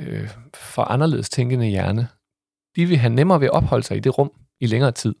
øh, 0.00 0.28
for 0.54 0.82
anderledes 0.82 1.30
tænkende 1.30 1.66
hjerne, 1.66 2.08
de 2.76 2.86
vil 2.86 2.96
have 2.96 3.14
nemmere 3.14 3.40
ved 3.40 3.46
at 3.46 3.52
opholde 3.52 3.86
sig 3.86 3.96
i 3.96 4.00
det 4.00 4.18
rum 4.18 4.30
i 4.60 4.66
længere 4.66 4.92
tid. 4.92 5.14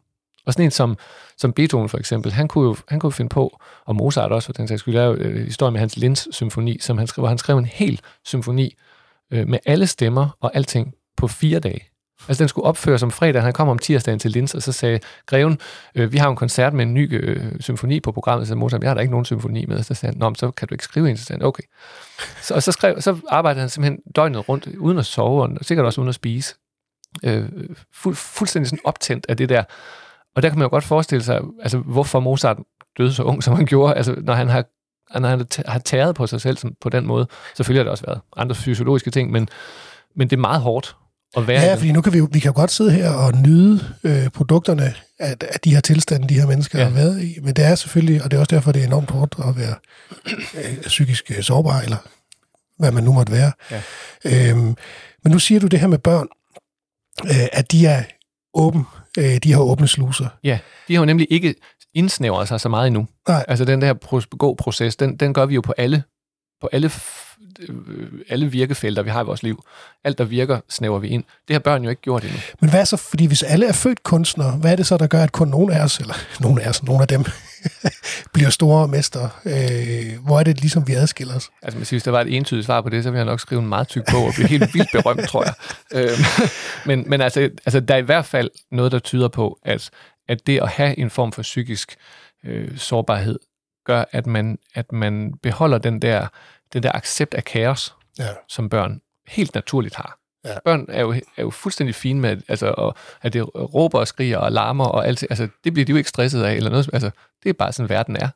Og 0.46 0.52
sådan 0.52 0.64
en 0.64 0.70
som, 0.70 0.96
som 1.36 1.52
Beethoven 1.52 1.88
for 1.88 1.98
eksempel, 1.98 2.32
han 2.32 2.48
kunne 2.48 2.64
jo 2.64 2.76
han 2.88 3.00
kunne 3.00 3.12
finde 3.12 3.28
på, 3.28 3.60
og 3.84 3.96
Mozart 3.96 4.32
også 4.32 4.46
for 4.46 4.52
den 4.52 4.68
sags 4.68 4.80
skyld, 4.80 4.94
lave 4.94 5.18
øh, 5.18 5.44
historien 5.44 5.72
med 5.72 5.80
hans 5.80 5.96
Linz-symfoni, 5.96 6.78
som 6.80 6.98
han 6.98 7.06
skrev, 7.06 7.22
hvor 7.22 7.28
han 7.28 7.38
skrev 7.38 7.58
en 7.58 7.64
hel 7.64 8.00
symfoni 8.24 8.74
øh, 9.32 9.48
med 9.48 9.58
alle 9.66 9.86
stemmer 9.86 10.36
og 10.40 10.56
alting 10.56 10.94
på 11.16 11.28
fire 11.28 11.60
dage. 11.60 11.87
Altså, 12.28 12.42
den 12.42 12.48
skulle 12.48 12.64
opføres 12.64 13.02
om 13.02 13.10
fredag. 13.10 13.42
Han 13.42 13.52
kom 13.52 13.68
om 13.68 13.78
tirsdagen 13.78 14.18
til 14.18 14.30
Linz, 14.30 14.54
og 14.54 14.62
så 14.62 14.72
sagde 14.72 15.00
Greven, 15.26 15.58
øh, 15.94 16.12
vi 16.12 16.18
har 16.18 16.28
en 16.28 16.36
koncert 16.36 16.72
med 16.72 16.84
en 16.84 16.94
ny 16.94 17.08
øh, 17.12 17.52
symfoni 17.60 18.00
på 18.00 18.12
programmet. 18.12 18.48
Så 18.48 18.54
Mozart, 18.54 18.82
jeg 18.82 18.90
har 18.90 18.94
da 18.94 19.00
ikke 19.00 19.10
nogen 19.10 19.24
symfoni 19.24 19.66
med. 19.66 19.82
Så 19.82 19.94
sagde 19.94 20.12
han, 20.12 20.18
Nå, 20.18 20.34
så 20.34 20.50
kan 20.50 20.68
du 20.68 20.74
ikke 20.74 20.84
skrive 20.84 21.10
en. 21.10 21.16
Så 21.16 21.24
sagde 21.24 21.40
han, 21.40 21.46
okay. 21.46 21.62
Så, 22.42 22.54
og 22.54 22.62
så, 22.62 22.72
skrev, 22.72 23.00
så 23.00 23.20
arbejdede 23.28 23.60
han 23.60 23.68
simpelthen 23.68 24.00
døgnet 24.16 24.48
rundt, 24.48 24.66
uden 24.66 24.98
at 24.98 25.06
sove, 25.06 25.42
og 25.42 25.50
sikkert 25.62 25.86
også 25.86 26.00
uden 26.00 26.08
at 26.08 26.14
spise. 26.14 26.54
Øh, 27.24 27.48
fuld, 27.94 28.16
fuldstændig 28.16 28.68
sådan 28.68 28.84
optændt 28.84 29.26
af 29.28 29.36
det 29.36 29.48
der. 29.48 29.64
Og 30.36 30.42
der 30.42 30.48
kan 30.48 30.58
man 30.58 30.66
jo 30.66 30.70
godt 30.70 30.84
forestille 30.84 31.24
sig, 31.24 31.40
altså, 31.62 31.78
hvorfor 31.78 32.20
Mozart 32.20 32.56
døde 32.98 33.14
så 33.14 33.22
ung, 33.22 33.42
som 33.42 33.54
han 33.54 33.66
gjorde. 33.66 33.94
Altså, 33.94 34.14
når 34.18 34.34
han 34.34 34.48
har 34.48 34.64
når 35.20 35.28
han 35.28 35.46
har 35.66 35.78
tæret 35.78 36.14
på 36.14 36.26
sig 36.26 36.40
selv 36.40 36.56
som, 36.56 36.74
på 36.80 36.88
den 36.88 37.06
måde, 37.06 37.26
selvfølgelig 37.56 37.80
har 37.80 37.84
det 37.84 37.90
også 37.90 38.06
været 38.06 38.20
andre 38.36 38.54
fysiologiske 38.54 39.10
ting, 39.10 39.30
men, 39.30 39.48
men 40.16 40.30
det 40.30 40.36
er 40.36 40.40
meget 40.40 40.60
hårdt 40.60 40.96
være 41.36 41.60
Ja, 41.62 41.74
fordi 41.74 41.92
nu 41.92 42.00
kan 42.00 42.12
vi 42.12 42.20
vi 42.32 42.38
kan 42.38 42.52
godt 42.52 42.70
sidde 42.70 42.90
her 42.92 43.10
og 43.10 43.34
nyde 43.34 43.94
øh, 44.04 44.28
produkterne 44.28 44.94
af, 45.18 45.36
af 45.40 45.60
de 45.64 45.74
her 45.74 45.80
tilstande, 45.80 46.28
de 46.28 46.34
her 46.34 46.46
mennesker 46.46 46.78
ja. 46.78 46.84
Har 46.84 46.90
været 46.94 47.22
i. 47.22 47.38
Men 47.42 47.54
det 47.54 47.64
er 47.64 47.74
selvfølgelig, 47.74 48.22
og 48.22 48.30
det 48.30 48.36
er 48.36 48.40
også 48.40 48.54
derfor, 48.56 48.72
det 48.72 48.82
er 48.82 48.86
enormt 48.86 49.10
hårdt 49.10 49.34
at 49.48 49.56
være 49.56 49.74
øh, 50.54 50.82
psykisk 50.82 51.30
øh, 51.36 51.42
sårbar, 51.42 51.80
eller 51.80 51.96
hvad 52.78 52.92
man 52.92 53.04
nu 53.04 53.12
måtte 53.12 53.32
være. 53.32 53.52
Ja. 53.70 53.82
Øhm, 54.24 54.76
men 55.24 55.32
nu 55.32 55.38
siger 55.38 55.60
du 55.60 55.66
det 55.66 55.80
her 55.80 55.86
med 55.86 55.98
børn, 55.98 56.26
øh, 57.24 57.48
at 57.52 57.72
de 57.72 57.86
er 57.86 58.02
åben, 58.54 58.84
øh, 59.18 59.36
de 59.36 59.52
har 59.52 59.60
åbne 59.60 59.88
sluser. 59.88 60.26
Ja, 60.44 60.58
de 60.88 60.94
har 60.94 61.00
jo 61.00 61.06
nemlig 61.06 61.26
ikke 61.30 61.54
indsnævret 61.94 62.48
sig 62.48 62.60
så 62.60 62.68
meget 62.68 62.86
endnu. 62.86 63.06
Nej. 63.28 63.44
Altså 63.48 63.64
den 63.64 63.82
der 63.82 63.94
pro- 63.94 64.36
gå-proces, 64.38 64.96
den, 64.96 65.16
den 65.16 65.34
gør 65.34 65.46
vi 65.46 65.54
jo 65.54 65.60
på 65.60 65.74
alle, 65.78 66.02
på 66.60 66.68
alle, 66.72 66.90
øh, 67.60 68.06
alle 68.28 68.50
virkefelter, 68.50 69.02
vi 69.02 69.10
har 69.10 69.22
i 69.22 69.24
vores 69.24 69.42
liv. 69.42 69.64
Alt, 70.04 70.18
der 70.18 70.24
virker, 70.24 70.60
snæver 70.68 70.98
vi 70.98 71.08
ind. 71.08 71.24
Det 71.48 71.54
har 71.54 71.60
børn 71.60 71.84
jo 71.84 71.90
ikke 71.90 72.02
gjort 72.02 72.24
endnu. 72.24 72.38
Men 72.60 72.70
hvad 72.70 72.86
så, 72.86 72.96
fordi 72.96 73.26
hvis 73.26 73.42
alle 73.42 73.66
er 73.66 73.72
født 73.72 74.02
kunstnere, 74.02 74.50
hvad 74.56 74.72
er 74.72 74.76
det 74.76 74.86
så, 74.86 74.96
der 74.96 75.06
gør, 75.06 75.22
at 75.22 75.32
kun 75.32 75.48
nogen 75.48 75.72
af 75.72 75.84
os, 75.84 75.98
eller 75.98 76.14
nogen 76.40 76.58
af 76.58 76.68
os, 76.68 76.82
nogle 76.82 77.02
af 77.02 77.08
dem, 77.08 77.24
bliver 78.34 78.50
store 78.50 78.88
mestre? 78.88 79.30
Øh, 79.44 80.24
hvor 80.24 80.38
er 80.38 80.44
det 80.44 80.60
ligesom, 80.60 80.88
vi 80.88 80.94
adskiller 80.94 81.34
os? 81.34 81.50
Altså, 81.62 81.78
hvis 81.90 82.02
der 82.02 82.10
var 82.10 82.20
et 82.20 82.36
entydigt 82.36 82.66
svar 82.66 82.80
på 82.80 82.88
det, 82.88 83.02
så 83.02 83.10
ville 83.10 83.18
jeg 83.18 83.26
nok 83.26 83.40
skrive 83.40 83.60
en 83.60 83.68
meget 83.68 83.88
tyk 83.88 84.02
bog 84.10 84.24
og 84.24 84.32
blive 84.34 84.48
helt 84.48 84.74
vildt 84.74 84.88
berømt, 85.02 85.28
tror 85.28 85.44
jeg. 85.44 85.54
Øhm, 85.94 86.50
men 86.86 87.10
men 87.10 87.20
altså, 87.20 87.40
altså, 87.40 87.80
der 87.80 87.94
er 87.94 87.98
i 87.98 88.02
hvert 88.02 88.26
fald 88.26 88.50
noget, 88.70 88.92
der 88.92 88.98
tyder 88.98 89.28
på, 89.28 89.58
at, 89.64 89.90
at 90.28 90.46
det 90.46 90.60
at 90.62 90.68
have 90.68 90.98
en 90.98 91.10
form 91.10 91.32
for 91.32 91.42
psykisk 91.42 91.96
øh, 92.44 92.78
sårbarhed, 92.78 93.38
gør, 93.88 94.04
at 94.12 94.26
man, 94.26 94.58
at 94.74 94.92
man 94.92 95.32
beholder 95.42 95.78
den 95.78 96.02
der, 96.02 96.26
den 96.72 96.82
der 96.82 96.92
accept 96.94 97.34
af 97.34 97.44
kaos, 97.44 97.94
Ja. 98.18 98.28
som 98.48 98.68
børn 98.68 99.00
helt 99.28 99.54
naturligt 99.54 99.94
har. 99.94 100.18
Ja. 100.44 100.54
Børn 100.64 100.86
er 100.88 101.00
jo, 101.00 101.12
er 101.12 101.42
jo 101.42 101.50
fuldstændig 101.50 101.94
fine 101.94 102.20
med, 102.20 102.36
altså, 102.48 102.74
og, 102.78 102.94
at 103.22 103.32
det 103.32 103.54
råber 103.74 103.98
og 103.98 104.08
skriger 104.08 104.38
og 104.38 104.52
larmer 104.52 104.84
og 104.84 105.06
alt. 105.06 105.22
Altså, 105.30 105.48
det 105.64 105.72
bliver 105.72 105.86
de 105.86 105.90
jo 105.92 105.96
ikke 105.96 106.08
stresset 106.08 106.42
af, 106.42 106.54
eller 106.54 106.70
noget. 106.70 106.90
Altså, 106.92 107.10
det 107.42 107.48
er 107.48 107.52
bare 107.52 107.72
sådan, 107.72 107.88
verden 107.88 108.16
er. 108.16 108.28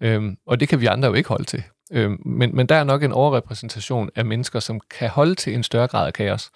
Øhm, 0.00 0.36
og 0.46 0.60
det 0.60 0.68
kan 0.68 0.80
vi 0.80 0.86
andre 0.86 1.08
jo 1.08 1.14
ikke 1.14 1.28
holde 1.28 1.44
til. 1.44 1.62
Øhm, 1.92 2.18
men, 2.26 2.56
men 2.56 2.66
der 2.66 2.74
er 2.74 2.84
nok 2.84 3.02
en 3.02 3.12
overrepræsentation 3.12 4.10
af 4.16 4.24
mennesker, 4.24 4.60
som 4.60 4.80
kan 4.98 5.08
holde 5.10 5.34
til 5.34 5.54
en 5.54 5.62
større 5.62 5.86
grad 5.88 6.06
af 6.06 6.12
kaos. 6.12 6.50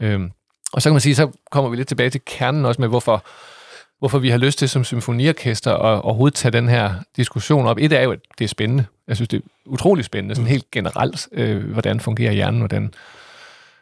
Øhm, 0.00 0.30
og 0.72 0.82
så 0.82 0.88
kan 0.88 0.94
man 0.94 1.00
sige, 1.00 1.14
så 1.14 1.30
kommer 1.50 1.70
vi 1.70 1.76
lidt 1.76 1.88
tilbage 1.88 2.10
til 2.10 2.20
kernen 2.26 2.64
også 2.64 2.80
med, 2.80 2.88
hvorfor, 2.88 3.24
hvorfor 4.00 4.18
vi 4.18 4.30
har 4.30 4.38
lyst 4.38 4.58
til 4.58 4.68
som 4.68 4.84
symfoniorkester 4.84 5.72
at 5.72 6.02
overhovedet 6.02 6.34
tage 6.34 6.52
den 6.52 6.68
her 6.68 6.94
diskussion 7.16 7.66
op. 7.66 7.78
Et 7.78 7.92
er 7.92 8.02
jo, 8.02 8.12
at 8.12 8.18
det 8.38 8.44
er 8.44 8.48
spændende. 8.48 8.84
Jeg 9.08 9.16
synes, 9.16 9.28
det 9.28 9.36
er 9.36 9.48
utrolig 9.66 10.04
spændende, 10.04 10.34
sådan 10.34 10.48
helt 10.48 10.70
generelt, 10.70 11.28
øh, 11.32 11.72
hvordan 11.72 12.00
fungerer 12.00 12.32
hjernen, 12.32 12.60
hvordan, 12.60 12.94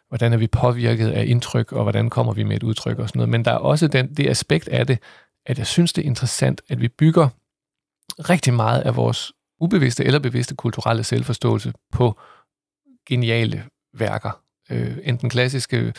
hvordan 0.08 0.32
er 0.32 0.36
vi 0.36 0.46
påvirket 0.46 1.10
af 1.10 1.24
indtryk, 1.26 1.72
og 1.72 1.82
hvordan 1.82 2.10
kommer 2.10 2.32
vi 2.32 2.42
med 2.42 2.56
et 2.56 2.62
udtryk 2.62 2.98
og 2.98 3.08
sådan 3.08 3.18
noget. 3.18 3.28
Men 3.28 3.44
der 3.44 3.50
er 3.50 3.56
også 3.56 3.88
den, 3.88 4.14
det 4.14 4.28
aspekt 4.28 4.68
af 4.68 4.86
det, 4.86 4.98
at 5.46 5.58
jeg 5.58 5.66
synes, 5.66 5.92
det 5.92 6.02
er 6.02 6.06
interessant, 6.06 6.62
at 6.68 6.80
vi 6.80 6.88
bygger 6.88 7.28
rigtig 8.18 8.54
meget 8.54 8.80
af 8.80 8.96
vores 8.96 9.32
ubevidste 9.60 10.04
eller 10.04 10.18
bevidste 10.18 10.54
kulturelle 10.54 11.04
selvforståelse 11.04 11.72
på 11.92 12.20
geniale 13.08 13.64
værker. 13.94 14.40
Øh, 14.70 14.96
enten 15.04 15.30
klassiske 15.30 15.92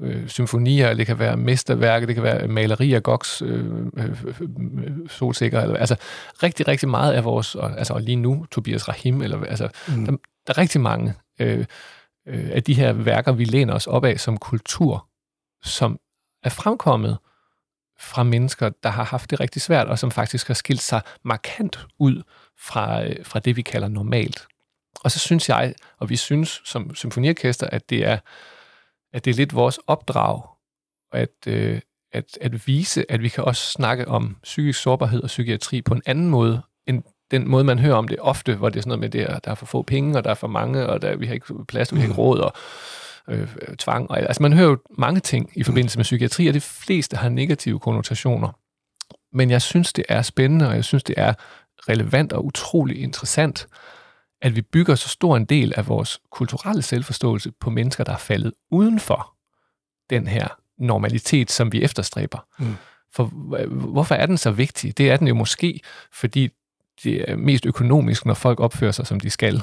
øh, 0.00 0.28
symfonier, 0.28 0.88
eller 0.88 0.96
det 0.96 1.06
kan 1.06 1.18
være 1.18 1.36
mesterværker, 1.36 2.06
det 2.06 2.14
kan 2.14 2.24
være 2.24 2.48
malerier, 2.48 3.00
goks, 3.00 3.42
øh, 3.42 3.66
øh, 3.96 4.24
øh, 4.36 5.08
solsikker, 5.08 5.60
eller, 5.60 5.76
altså 5.76 5.96
rigtig, 6.42 6.68
rigtig 6.68 6.88
meget 6.88 7.12
af 7.12 7.24
vores, 7.24 7.54
og, 7.54 7.78
altså 7.78 7.94
og 7.94 8.00
lige 8.02 8.16
nu, 8.16 8.46
Tobias 8.50 8.88
Rahim, 8.88 9.22
eller, 9.22 9.44
altså, 9.44 9.68
Mm. 9.88 10.04
der, 10.04 10.12
der 10.46 10.52
er 10.52 10.58
rigtig 10.58 10.80
mange 10.80 11.14
øh, 11.40 11.64
øh, 12.28 12.50
af 12.52 12.62
de 12.62 12.74
her 12.74 12.92
værker, 12.92 13.32
vi 13.32 13.44
læner 13.44 13.74
os 13.74 13.86
op 13.86 14.04
af 14.04 14.20
som 14.20 14.38
kultur, 14.38 15.08
som 15.64 15.98
er 16.42 16.50
fremkommet 16.50 17.18
fra 17.98 18.22
mennesker, 18.22 18.70
der 18.82 18.88
har 18.88 19.04
haft 19.04 19.30
det 19.30 19.40
rigtig 19.40 19.62
svært, 19.62 19.86
og 19.86 19.98
som 19.98 20.10
faktisk 20.10 20.46
har 20.46 20.54
skilt 20.54 20.82
sig 20.82 21.00
markant 21.24 21.86
ud 21.98 22.22
fra, 22.58 23.04
øh, 23.04 23.16
fra 23.24 23.38
det, 23.38 23.56
vi 23.56 23.62
kalder 23.62 23.88
normalt. 23.88 24.46
Og 25.04 25.10
så 25.10 25.18
synes 25.18 25.48
jeg, 25.48 25.74
og 25.98 26.10
vi 26.10 26.16
synes 26.16 26.62
som 26.64 26.94
symfoniorkester, 26.94 27.66
at 27.66 27.90
det 27.90 28.06
er, 28.06 28.18
at 29.14 29.24
det 29.24 29.30
er 29.30 29.34
lidt 29.34 29.54
vores 29.54 29.78
opdrag, 29.86 30.42
at, 31.12 31.30
øh, 31.46 31.80
at, 32.12 32.38
at 32.40 32.66
vise, 32.66 33.10
at 33.12 33.22
vi 33.22 33.28
kan 33.28 33.44
også 33.44 33.70
snakke 33.70 34.08
om 34.08 34.36
psykisk 34.42 34.82
sårbarhed 34.82 35.22
og 35.22 35.26
psykiatri 35.26 35.82
på 35.82 35.94
en 35.94 36.02
anden 36.06 36.30
måde, 36.30 36.62
end 36.86 37.02
den 37.30 37.48
måde, 37.48 37.64
man 37.64 37.78
hører 37.78 37.94
om 37.94 38.08
det 38.08 38.18
ofte, 38.20 38.54
hvor 38.54 38.68
det 38.68 38.76
er 38.76 38.80
sådan 38.82 38.88
noget 38.88 39.00
med, 39.00 39.08
det 39.08 39.22
er, 39.22 39.38
der 39.38 39.50
er 39.50 39.54
for 39.54 39.66
få 39.66 39.82
penge, 39.82 40.18
og 40.18 40.24
der 40.24 40.30
er 40.30 40.34
for 40.34 40.46
mange, 40.46 40.86
og 40.86 41.02
der, 41.02 41.16
vi 41.16 41.26
har 41.26 41.34
ikke 41.34 41.64
plads, 41.68 41.94
vi 41.94 41.98
har 41.98 42.04
ikke 42.04 42.16
råd, 42.16 42.38
og 42.38 42.52
øh, 43.28 43.48
tvang. 43.78 44.10
Og, 44.10 44.18
altså, 44.18 44.42
man 44.42 44.52
hører 44.52 44.68
jo 44.68 44.78
mange 44.98 45.20
ting 45.20 45.50
i 45.54 45.62
forbindelse 45.62 45.98
med 45.98 46.04
psykiatri, 46.04 46.48
og 46.48 46.54
de 46.54 46.60
fleste 46.60 47.16
har 47.16 47.28
negative 47.28 47.80
konnotationer. 47.80 48.58
Men 49.32 49.50
jeg 49.50 49.62
synes, 49.62 49.92
det 49.92 50.04
er 50.08 50.22
spændende, 50.22 50.68
og 50.68 50.74
jeg 50.74 50.84
synes, 50.84 51.04
det 51.04 51.14
er 51.18 51.34
relevant 51.88 52.32
og 52.32 52.44
utrolig 52.44 53.02
interessant, 53.02 53.66
at 54.44 54.56
vi 54.56 54.62
bygger 54.62 54.94
så 54.94 55.08
stor 55.08 55.36
en 55.36 55.44
del 55.44 55.72
af 55.76 55.88
vores 55.88 56.20
kulturelle 56.30 56.82
selvforståelse 56.82 57.52
på 57.60 57.70
mennesker, 57.70 58.04
der 58.04 58.12
er 58.12 58.16
faldet 58.18 58.52
uden 58.70 59.00
for 59.00 59.34
den 60.10 60.26
her 60.26 60.48
normalitet, 60.78 61.50
som 61.50 61.72
vi 61.72 61.82
efterstræber. 61.82 62.46
Mm. 62.58 62.76
For 63.12 63.24
hvorfor 63.66 64.14
er 64.14 64.26
den 64.26 64.38
så 64.38 64.50
vigtig? 64.50 64.98
Det 64.98 65.10
er 65.10 65.16
den 65.16 65.28
jo 65.28 65.34
måske, 65.34 65.80
fordi 66.12 66.48
det 67.04 67.30
er 67.30 67.36
mest 67.36 67.66
økonomisk, 67.66 68.26
når 68.26 68.34
folk 68.34 68.60
opfører 68.60 68.92
sig, 68.92 69.06
som 69.06 69.20
de 69.20 69.30
skal. 69.30 69.62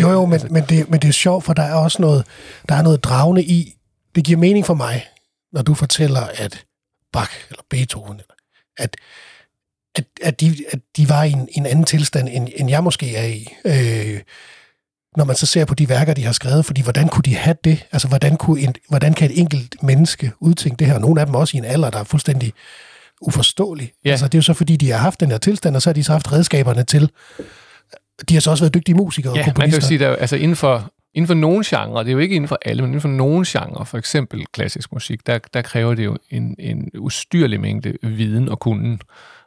Jo, 0.00 0.10
jo, 0.10 0.24
men, 0.24 0.32
Altså, 0.32 0.48
men, 0.50 0.64
det, 0.68 0.90
men 0.90 1.00
det 1.00 1.08
er 1.08 1.12
sjovt, 1.12 1.44
for 1.44 1.52
der 1.52 1.62
er 1.62 1.74
også 1.74 2.02
noget, 2.02 2.26
der 2.68 2.74
er 2.74 2.82
noget 2.82 3.04
dragende 3.04 3.44
i. 3.44 3.74
Det 4.14 4.24
giver 4.24 4.38
mening 4.38 4.66
for 4.66 4.74
mig, 4.74 5.06
når 5.52 5.62
du 5.62 5.74
fortæller, 5.74 6.20
at 6.34 6.64
Bach 7.12 7.32
eller 7.50 7.62
Beethoven, 7.70 8.20
at, 8.76 8.96
at, 9.94 10.04
at, 10.22 10.40
de, 10.40 10.56
at 10.72 10.78
de 10.96 11.08
var 11.08 11.22
i 11.24 11.30
en, 11.32 11.48
en 11.52 11.66
anden 11.66 11.84
tilstand, 11.84 12.28
end, 12.32 12.48
end 12.56 12.70
jeg 12.70 12.84
måske 12.84 13.16
er 13.16 13.26
i. 13.26 13.46
Øh, 13.64 14.20
når 15.16 15.24
man 15.24 15.36
så 15.36 15.46
ser 15.46 15.64
på 15.64 15.74
de 15.74 15.88
værker, 15.88 16.14
de 16.14 16.24
har 16.24 16.32
skrevet, 16.32 16.64
fordi 16.64 16.82
hvordan 16.82 17.08
kunne 17.08 17.22
de 17.22 17.34
have 17.36 17.56
det? 17.64 17.86
Altså, 17.92 18.08
hvordan, 18.08 18.36
kunne 18.36 18.60
en, 18.60 18.74
hvordan 18.88 19.14
kan 19.14 19.30
et 19.30 19.38
enkelt 19.40 19.82
menneske 19.82 20.32
udtænke 20.40 20.76
det 20.78 20.86
her? 20.86 20.98
Nogle 20.98 21.20
af 21.20 21.26
dem 21.26 21.34
også 21.34 21.56
i 21.56 21.58
en 21.58 21.64
alder, 21.64 21.90
der 21.90 21.98
er 21.98 22.04
fuldstændig 22.04 22.52
uforståelig. 23.20 23.92
Ja. 24.04 24.10
Altså, 24.10 24.26
det 24.26 24.34
er 24.34 24.38
jo 24.38 24.42
så, 24.42 24.52
fordi 24.54 24.76
de 24.76 24.90
har 24.90 24.98
haft 24.98 25.20
den 25.20 25.30
her 25.30 25.38
tilstand, 25.38 25.76
og 25.76 25.82
så 25.82 25.90
har 25.90 25.94
de 25.94 26.04
så 26.04 26.12
haft 26.12 26.32
redskaberne 26.32 26.84
til. 26.84 27.10
De 28.28 28.34
har 28.34 28.40
så 28.40 28.50
også 28.50 28.64
været 28.64 28.74
dygtige 28.74 28.94
musikere 28.96 29.32
og 29.32 29.36
Ja, 29.36 29.40
man 29.40 29.44
kan 29.44 29.54
komponister. 29.54 29.80
jo 29.80 29.86
sige, 29.86 30.08
jo- 30.08 30.14
altså 30.14 30.36
inden 30.36 30.56
for, 30.56 30.92
inden 31.14 31.26
for 31.26 31.34
nogle 31.34 31.64
genrer, 31.66 32.02
det 32.02 32.08
er 32.08 32.12
jo 32.12 32.18
ikke 32.18 32.34
inden 32.36 32.48
for 32.48 32.58
alle, 32.64 32.82
men 32.82 32.88
inden 32.90 33.00
for 33.00 33.08
nogle 33.08 33.46
genrer, 33.48 33.84
for 33.84 33.98
eksempel 33.98 34.46
klassisk 34.52 34.92
musik, 34.92 35.26
der, 35.26 35.38
der 35.54 35.62
kræver 35.62 35.94
det 35.94 36.04
jo 36.04 36.16
en, 36.30 36.56
en 36.58 36.90
ustyrlig 36.98 37.60
mængde 37.60 37.92
viden 38.02 38.48
og 38.48 38.60
kunden. 38.60 39.00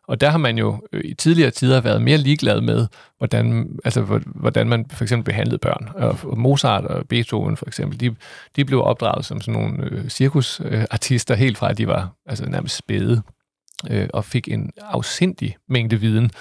Og 0.07 0.21
der 0.21 0.29
har 0.29 0.37
man 0.37 0.57
jo 0.57 0.81
øh, 0.93 1.01
i 1.05 1.13
tidligere 1.13 1.51
tider 1.51 1.81
været 1.81 2.01
mere 2.01 2.17
ligeglad 2.17 2.61
med, 2.61 2.87
hvordan, 3.17 3.69
altså, 3.85 4.21
hvordan 4.25 4.69
man 4.69 4.85
for 4.91 5.03
eksempel 5.03 5.25
behandlede 5.25 5.57
børn. 5.57 5.89
Og 5.95 6.37
Mozart 6.37 6.85
og 6.85 7.07
Beethoven 7.07 7.57
for 7.57 7.65
eksempel, 7.67 7.99
de, 7.99 8.15
de 8.55 8.65
blev 8.65 8.81
opdraget 8.83 9.25
som 9.25 9.41
sådan 9.41 9.61
nogle 9.61 9.83
øh, 9.83 10.09
cirkusartister 10.09 11.35
helt 11.35 11.57
fra, 11.57 11.69
at 11.69 11.77
de 11.77 11.87
var 11.87 12.15
altså, 12.25 12.49
nærmest 12.49 12.77
spæde 12.77 13.21
øh, 13.89 14.09
og 14.13 14.25
fik 14.25 14.47
en 14.47 14.71
afsindig 14.81 15.57
mængde 15.69 15.99
viden 15.99 16.31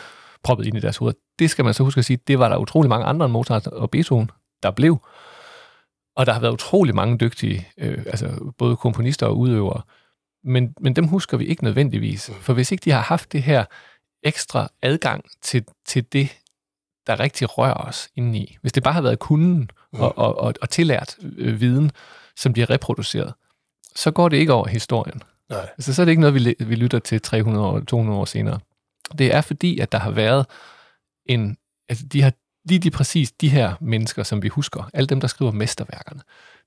proppet 0.44 0.66
ind 0.66 0.76
i 0.76 0.80
deres 0.80 0.96
hoveder. 0.96 1.18
Det 1.38 1.50
skal 1.50 1.64
man 1.64 1.74
så 1.74 1.82
huske 1.82 1.98
at 1.98 2.04
sige, 2.04 2.18
det 2.26 2.38
var 2.38 2.48
der 2.48 2.56
utrolig 2.56 2.88
mange 2.88 3.06
andre 3.06 3.26
end 3.26 3.32
Mozart 3.32 3.66
og 3.66 3.90
Beethoven, 3.90 4.30
der 4.62 4.70
blev. 4.70 4.98
Og 6.16 6.26
der 6.26 6.32
har 6.32 6.40
været 6.40 6.52
utrolig 6.52 6.94
mange 6.94 7.18
dygtige, 7.18 7.68
øh, 7.78 7.98
altså 8.06 8.52
både 8.58 8.76
komponister 8.76 9.26
og 9.26 9.38
udøvere, 9.38 9.82
men, 10.44 10.74
men 10.80 10.96
dem 10.96 11.06
husker 11.06 11.36
vi 11.36 11.44
ikke 11.44 11.64
nødvendigvis. 11.64 12.30
For 12.40 12.52
hvis 12.52 12.72
ikke 12.72 12.84
de 12.84 12.90
har 12.90 13.00
haft 13.00 13.32
det 13.32 13.42
her 13.42 13.64
ekstra 14.22 14.68
adgang 14.82 15.24
til, 15.42 15.64
til 15.86 16.12
det, 16.12 16.28
der 17.06 17.20
rigtig 17.20 17.58
rører 17.58 17.74
os 17.74 18.08
indeni, 18.16 18.56
hvis 18.60 18.72
det 18.72 18.82
bare 18.82 18.94
har 18.94 19.02
været 19.02 19.18
kunden 19.18 19.70
og, 19.92 20.18
og, 20.18 20.38
og, 20.38 20.54
og 20.62 20.70
tillært 20.70 21.16
øh, 21.36 21.60
viden, 21.60 21.90
som 22.36 22.52
bliver 22.52 22.70
reproduceret, 22.70 23.34
så 23.94 24.10
går 24.10 24.28
det 24.28 24.36
ikke 24.36 24.52
over 24.52 24.68
historien. 24.68 25.22
Nej. 25.50 25.68
Altså, 25.70 25.94
så 25.94 26.02
er 26.02 26.04
det 26.04 26.12
ikke 26.12 26.20
noget, 26.20 26.34
vi, 26.34 26.54
vi 26.58 26.74
lytter 26.74 26.98
til 26.98 27.22
300 27.22 27.66
år, 27.66 27.80
200 27.80 28.18
år 28.18 28.24
senere. 28.24 28.58
Det 29.18 29.34
er 29.34 29.40
fordi, 29.40 29.78
at 29.78 29.92
der 29.92 29.98
har 29.98 30.10
været 30.10 30.46
en... 31.26 31.56
Altså, 31.88 32.06
de 32.06 32.22
har 32.22 32.32
lige 32.68 32.78
de 32.78 32.90
præcis 32.90 33.32
de 33.32 33.48
her 33.48 33.74
mennesker, 33.80 34.22
som 34.22 34.42
vi 34.42 34.48
husker, 34.48 34.90
alle 34.94 35.06
dem, 35.06 35.20
der 35.20 35.28
skriver 35.28 35.50
mesterværkerne, 35.50 36.20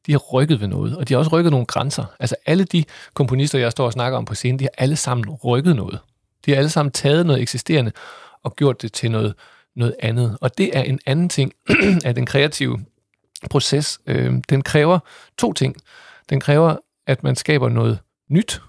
de 0.08 0.12
har 0.12 0.20
rykket 0.20 0.62
ved 0.62 0.68
noget, 0.68 0.98
og 0.98 1.10
de 1.10 1.14
har 1.14 1.20
også 1.20 1.32
rykket 1.32 1.52
nogle 1.52 1.66
grænser. 1.66 2.06
Altså 2.20 2.36
alle 2.46 2.64
de 2.64 2.84
komponister, 3.14 3.60
jeg 3.60 3.72
står 3.72 3.86
og 3.86 3.94
snakker 3.94 4.18
om 4.18 4.26
på 4.26 4.36
scenen, 4.36 4.60
de 4.60 4.64
har 4.64 4.72
alle 4.78 4.96
sammen 4.96 5.30
rykket 5.30 5.76
noget. 5.76 6.00
De 6.46 6.52
har 6.52 6.58
alle 6.58 6.70
sammen 6.70 6.92
taget 6.92 7.26
noget 7.26 7.42
eksisterende 7.42 7.92
og 8.44 8.56
gjort 8.56 8.82
det 8.82 8.94
til 8.94 9.12
noget, 9.12 9.34
noget 9.76 9.96
andet. 10.00 10.38
Og 10.42 10.58
det 10.58 10.78
er 10.78 10.82
en 10.82 11.00
anden 11.06 11.30
ting 11.30 11.54
af 12.06 12.16
den 12.16 12.26
kreative 12.26 12.80
proces. 13.50 14.00
Øh, 14.08 14.34
den 14.50 14.62
kræver 14.62 15.00
to 15.38 15.54
ting. 15.54 15.76
Den 16.30 16.40
kræver, 16.40 16.76
at 17.08 17.24
man 17.24 17.36
skaber 17.36 17.70
noget 17.70 18.00
nyt, 18.30 18.62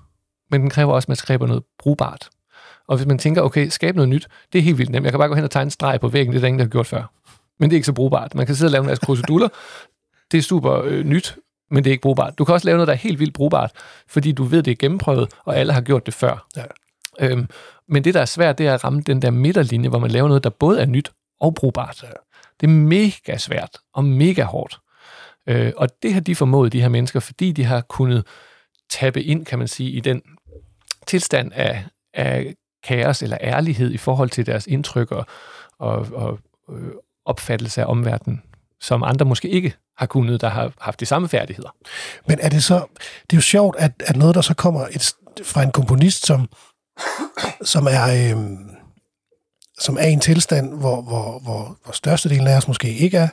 men 0.50 0.60
den 0.60 0.70
kræver 0.70 0.92
også, 0.92 1.06
at 1.06 1.08
man 1.08 1.16
skaber 1.16 1.46
noget 1.46 1.62
brugbart. 1.78 2.28
Og 2.88 2.96
hvis 2.96 3.06
man 3.06 3.18
tænker, 3.18 3.42
okay, 3.42 3.68
skabe 3.68 3.96
noget 3.96 4.08
nyt, 4.08 4.28
det 4.52 4.58
er 4.58 4.62
helt 4.62 4.78
vildt 4.78 4.90
nemt. 4.90 5.04
Jeg 5.04 5.12
kan 5.12 5.18
bare 5.18 5.28
gå 5.28 5.34
hen 5.34 5.44
og 5.44 5.50
tegne 5.50 5.66
en 5.66 5.70
streg 5.70 6.00
på 6.00 6.08
væggen, 6.08 6.32
det 6.32 6.38
er 6.38 6.40
der 6.40 6.48
ingen, 6.48 6.58
der 6.58 6.64
har 6.64 6.70
gjort 6.70 6.86
før. 6.86 7.12
Men 7.58 7.70
det 7.70 7.74
er 7.74 7.78
ikke 7.78 7.86
så 7.86 7.92
brugbart. 7.92 8.34
Man 8.34 8.46
kan 8.46 8.54
sidde 8.54 8.68
og 8.68 8.72
lave 8.72 8.80
en 8.80 8.86
masse 8.86 9.04
kruseduller. 9.04 9.48
Det 10.32 10.38
er 10.38 10.42
super 10.42 10.82
øh, 10.84 11.04
nyt, 11.04 11.36
men 11.70 11.84
det 11.84 11.90
er 11.90 11.92
ikke 11.92 12.02
brugbart. 12.02 12.38
Du 12.38 12.44
kan 12.44 12.54
også 12.54 12.66
lave 12.66 12.76
noget, 12.76 12.88
der 12.88 12.94
er 12.94 12.98
helt 12.98 13.18
vildt 13.18 13.34
brugbart, 13.34 13.72
fordi 14.08 14.32
du 14.32 14.44
ved, 14.44 14.62
det 14.62 14.70
er 14.70 14.76
gennemprøvet, 14.76 15.34
og 15.44 15.56
alle 15.56 15.72
har 15.72 15.80
gjort 15.80 16.06
det 16.06 16.14
før. 16.14 16.46
Ja. 16.56 16.64
Øhm, 17.20 17.48
men 17.88 18.04
det, 18.04 18.14
der 18.14 18.20
er 18.20 18.24
svært, 18.24 18.58
det 18.58 18.66
er 18.66 18.74
at 18.74 18.84
ramme 18.84 19.00
den 19.00 19.22
der 19.22 19.30
midterlinje, 19.30 19.88
hvor 19.88 19.98
man 19.98 20.10
laver 20.10 20.28
noget, 20.28 20.44
der 20.44 20.50
både 20.50 20.80
er 20.80 20.86
nyt 20.86 21.12
og 21.40 21.54
brugbart. 21.54 22.02
Ja. 22.02 22.08
Det 22.60 22.66
er 22.66 22.70
mega 22.70 23.36
svært 23.36 23.78
og 23.94 24.04
mega 24.04 24.42
hårdt. 24.42 24.78
Øh, 25.48 25.72
og 25.76 25.88
det 26.02 26.14
har 26.14 26.20
de 26.20 26.34
formået, 26.34 26.72
de 26.72 26.80
her 26.80 26.88
mennesker, 26.88 27.20
fordi 27.20 27.52
de 27.52 27.64
har 27.64 27.80
kunnet 27.80 28.26
tappe 28.90 29.22
ind, 29.22 29.46
kan 29.46 29.58
man 29.58 29.68
sige, 29.68 29.90
i 29.90 30.00
den 30.00 30.22
tilstand 31.06 31.52
af, 31.54 31.84
af 32.14 32.54
kaos 32.84 33.22
eller 33.22 33.38
ærlighed 33.40 33.92
i 33.92 33.96
forhold 33.96 34.30
til 34.30 34.46
deres 34.46 34.66
indtryk 34.66 35.12
og, 35.12 35.26
og, 35.78 36.06
og 36.12 36.38
øh, 36.70 36.92
opfattelse 37.24 37.82
af 37.82 37.86
omverdenen, 37.86 38.42
som 38.80 39.02
andre 39.02 39.26
måske 39.26 39.48
ikke 39.48 39.74
har 39.96 40.06
kunnet, 40.06 40.40
der 40.40 40.48
har 40.48 40.72
haft 40.80 41.00
de 41.00 41.06
samme 41.06 41.28
færdigheder. 41.28 41.76
Men 42.28 42.38
er 42.40 42.48
det 42.48 42.64
så... 42.64 42.74
Det 43.30 43.32
er 43.32 43.36
jo 43.36 43.40
sjovt, 43.40 43.76
at, 43.78 43.92
at 44.00 44.16
noget, 44.16 44.34
der 44.34 44.40
så 44.40 44.54
kommer 44.54 44.86
et, 44.86 45.14
fra 45.44 45.62
en 45.62 45.72
komponist, 45.72 46.26
som, 46.26 46.48
som 47.64 47.86
er... 47.90 48.34
Øh, 48.36 48.58
som 49.80 49.96
er 50.00 50.06
i 50.06 50.12
en 50.12 50.20
tilstand, 50.20 50.78
hvor, 50.78 51.02
hvor, 51.02 51.38
hvor, 51.38 51.78
hvor 51.84 51.92
størstedelen 51.92 52.46
af 52.46 52.56
os 52.56 52.68
måske 52.68 52.94
ikke 52.94 53.18
er, 53.18 53.28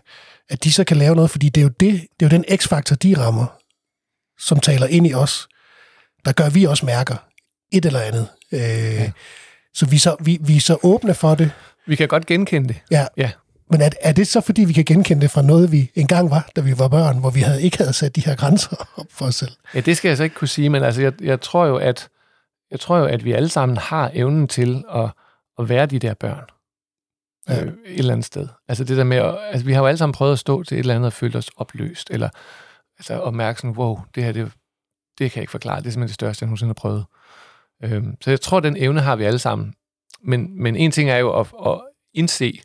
at 0.49 0.63
de 0.63 0.73
så 0.73 0.83
kan 0.83 0.97
lave 0.97 1.15
noget, 1.15 1.31
fordi 1.31 1.49
det 1.49 1.61
er 1.61 1.63
jo, 1.63 1.69
det, 1.69 2.07
det 2.19 2.25
er 2.25 2.29
jo 2.29 2.37
den 2.37 2.57
x-faktor, 2.57 2.95
de 2.95 3.17
rammer, 3.17 3.45
som 4.39 4.59
taler 4.59 4.87
ind 4.87 5.07
i 5.07 5.13
os, 5.13 5.47
der 6.25 6.31
gør, 6.31 6.43
at 6.43 6.55
vi 6.55 6.63
også 6.63 6.85
mærker 6.85 7.15
et 7.71 7.85
eller 7.85 7.99
andet. 7.99 8.27
Øh, 8.51 8.59
ja. 8.59 9.11
Så, 9.73 9.85
vi, 9.85 9.97
så 9.97 10.15
vi, 10.19 10.37
vi 10.41 10.55
er 10.55 10.61
så 10.61 10.77
åbne 10.83 11.13
for 11.13 11.35
det. 11.35 11.51
Vi 11.87 11.95
kan 11.95 12.07
godt 12.07 12.25
genkende 12.25 12.67
det. 12.67 12.81
Ja. 12.91 13.07
Ja. 13.17 13.31
Men 13.69 13.81
er, 13.81 13.89
er 14.01 14.11
det 14.11 14.27
så, 14.27 14.41
fordi 14.41 14.63
vi 14.63 14.73
kan 14.73 14.85
genkende 14.85 15.21
det 15.21 15.31
fra 15.31 15.41
noget, 15.41 15.71
vi 15.71 15.91
engang 15.95 16.31
var, 16.31 16.49
da 16.55 16.61
vi 16.61 16.79
var 16.79 16.87
børn, 16.87 17.19
hvor 17.19 17.29
vi 17.29 17.39
havde, 17.39 17.61
ikke 17.61 17.77
havde 17.77 17.93
sat 17.93 18.15
de 18.15 18.21
her 18.21 18.35
grænser 18.35 18.75
op 18.99 19.05
for 19.09 19.25
os 19.25 19.35
selv? 19.35 19.51
Ja, 19.73 19.79
det 19.79 19.97
skal 19.97 20.09
jeg 20.09 20.17
så 20.17 20.23
ikke 20.23 20.35
kunne 20.35 20.47
sige, 20.47 20.69
men 20.69 20.83
altså, 20.83 21.01
jeg, 21.01 21.21
jeg, 21.21 21.41
tror 21.41 21.65
jo, 21.65 21.77
at, 21.77 22.09
jeg 22.71 22.79
tror 22.79 22.97
jo, 22.97 23.05
at 23.05 23.25
vi 23.25 23.31
alle 23.31 23.49
sammen 23.49 23.77
har 23.77 24.11
evnen 24.13 24.47
til 24.47 24.83
at, 24.93 25.09
at 25.59 25.69
være 25.69 25.85
de 25.85 25.99
der 25.99 26.13
børn. 26.13 26.43
Ja. 27.49 27.63
Øh, 27.63 27.67
et 27.67 27.99
eller 27.99 28.13
andet 28.13 28.25
sted. 28.25 28.47
Altså 28.67 28.83
det 28.83 28.97
der 28.97 29.03
med, 29.03 29.17
at, 29.17 29.37
altså 29.51 29.65
vi 29.65 29.73
har 29.73 29.81
jo 29.81 29.87
alle 29.87 29.97
sammen 29.97 30.13
prøvet 30.13 30.33
at 30.33 30.39
stå 30.39 30.63
til 30.63 30.75
et 30.75 30.79
eller 30.79 30.95
andet 30.95 31.07
og 31.07 31.13
føle 31.13 31.37
os 31.37 31.49
opløst, 31.57 32.09
eller 32.11 32.29
altså 32.97 33.21
at 33.21 33.57
sådan, 33.57 33.77
wow, 33.77 33.99
det 34.15 34.23
her, 34.23 34.31
det, 34.31 34.51
det 35.17 35.31
kan 35.31 35.37
jeg 35.37 35.43
ikke 35.43 35.51
forklare, 35.51 35.79
det 35.79 35.87
er 35.87 35.91
simpelthen 35.91 36.07
det 36.07 36.13
største, 36.13 36.43
jeg 36.43 36.47
nogensinde 36.47 36.69
har 36.69 36.73
prøvet. 36.73 37.05
Øhm, 37.83 38.17
så 38.21 38.29
jeg 38.29 38.41
tror, 38.41 38.59
den 38.59 38.77
evne 38.77 39.01
har 39.01 39.15
vi 39.15 39.23
alle 39.23 39.39
sammen. 39.39 39.73
Men, 40.23 40.63
men 40.63 40.75
en 40.75 40.91
ting 40.91 41.09
er 41.09 41.17
jo 41.17 41.39
at, 41.39 41.47
at 41.65 41.81
indse, 42.13 42.61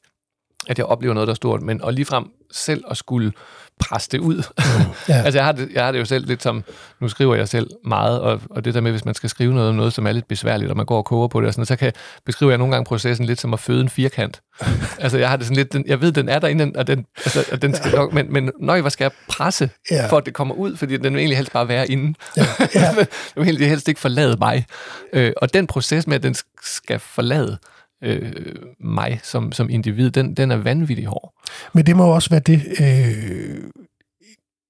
at 0.71 0.79
jeg 0.79 0.87
oplever 0.87 1.15
noget, 1.15 1.27
der 1.27 1.33
er 1.33 1.37
stort, 1.37 1.63
men 1.63 1.81
at 1.87 1.95
ligefrem 1.95 2.25
selv 2.51 2.85
at 2.91 2.97
skulle 2.97 3.33
presse 3.81 4.09
det 4.13 4.19
ud. 4.19 4.37
Mm, 4.37 4.93
ja. 5.15 5.23
altså 5.23 5.39
jeg 5.39 5.45
har, 5.45 5.53
det, 5.53 5.69
jeg 5.75 5.85
har 5.85 5.93
det 5.93 5.99
jo 5.99 6.05
selv 6.05 6.27
lidt 6.27 6.43
som, 6.43 6.65
nu 7.01 7.09
skriver 7.09 7.35
jeg 7.35 7.49
selv 7.49 7.71
meget, 7.85 8.21
og, 8.21 8.41
og 8.51 8.65
det 8.65 8.75
der 8.75 8.81
med, 8.81 8.91
hvis 8.91 9.05
man 9.05 9.15
skal 9.15 9.31
skrive 9.31 9.55
noget 9.55 9.69
om 9.69 9.75
noget, 9.75 9.93
som 9.93 10.07
er 10.07 10.13
lidt 10.13 10.29
besværligt, 10.29 10.71
og 10.71 10.77
man 10.77 10.87
går 10.87 10.97
og 10.97 11.05
koger 11.05 11.29
på 11.29 11.41
det, 11.41 11.47
og 11.47 11.55
sådan, 11.55 11.67
så 11.67 11.77
kan 11.77 11.93
beskrive 12.27 12.51
jeg 12.51 12.59
nogle 12.59 12.75
gange 12.75 12.85
processen 12.85 13.27
lidt 13.27 13.41
som 13.41 13.55
at 13.55 13.61
føde 13.61 13.81
en 13.81 13.89
firkant. 13.89 14.41
altså 14.99 15.19
jeg 15.19 15.29
har 15.29 15.37
det 15.37 15.47
sådan 15.47 15.57
lidt, 15.57 15.73
den, 15.73 15.85
jeg 15.87 16.01
ved, 16.01 16.13
den 16.13 16.29
er 16.29 16.39
derinde, 16.39 16.73
og 16.75 16.87
den, 16.87 17.07
altså, 17.17 17.45
og 17.53 17.63
den 17.63 17.75
skal 17.75 17.93
nok, 17.93 18.13
men, 18.13 18.33
men 18.33 18.51
nøj, 18.61 18.81
hvad 18.81 18.91
skal 18.91 19.05
jeg 19.05 19.13
presse, 19.29 19.71
ja. 19.91 20.07
for 20.07 20.17
at 20.17 20.27
det 20.27 20.35
kommer 20.35 20.55
ud, 20.55 20.77
fordi 20.77 20.97
den 20.97 21.13
vil 21.13 21.19
egentlig 21.19 21.37
helst 21.37 21.53
bare 21.53 21.69
være 21.69 21.91
inde. 21.91 22.15
Ja. 22.37 22.47
Ja. 22.75 22.89
den 22.89 23.07
vil 23.37 23.45
egentlig 23.45 23.69
helst 23.69 23.89
ikke 23.89 24.01
forlade 24.01 24.37
mig. 24.41 24.67
Øh, 25.13 25.33
og 25.37 25.55
den 25.55 25.67
proces 25.67 26.07
med, 26.07 26.17
at 26.17 26.23
den 26.23 26.35
skal 26.63 26.99
forlade, 26.99 27.59
øh, 28.03 28.33
mig 28.81 29.21
som, 29.23 29.53
som 29.53 29.71
individ, 29.71 30.11
den, 30.11 30.35
den 30.35 30.51
er 30.51 30.57
vanvittig 30.57 31.07
hård. 31.07 31.35
Men 31.73 31.87
det 31.87 31.97
må 31.97 32.07
også 32.07 32.31
være 32.31 32.41
det, 32.41 32.63
øh, 32.81 33.71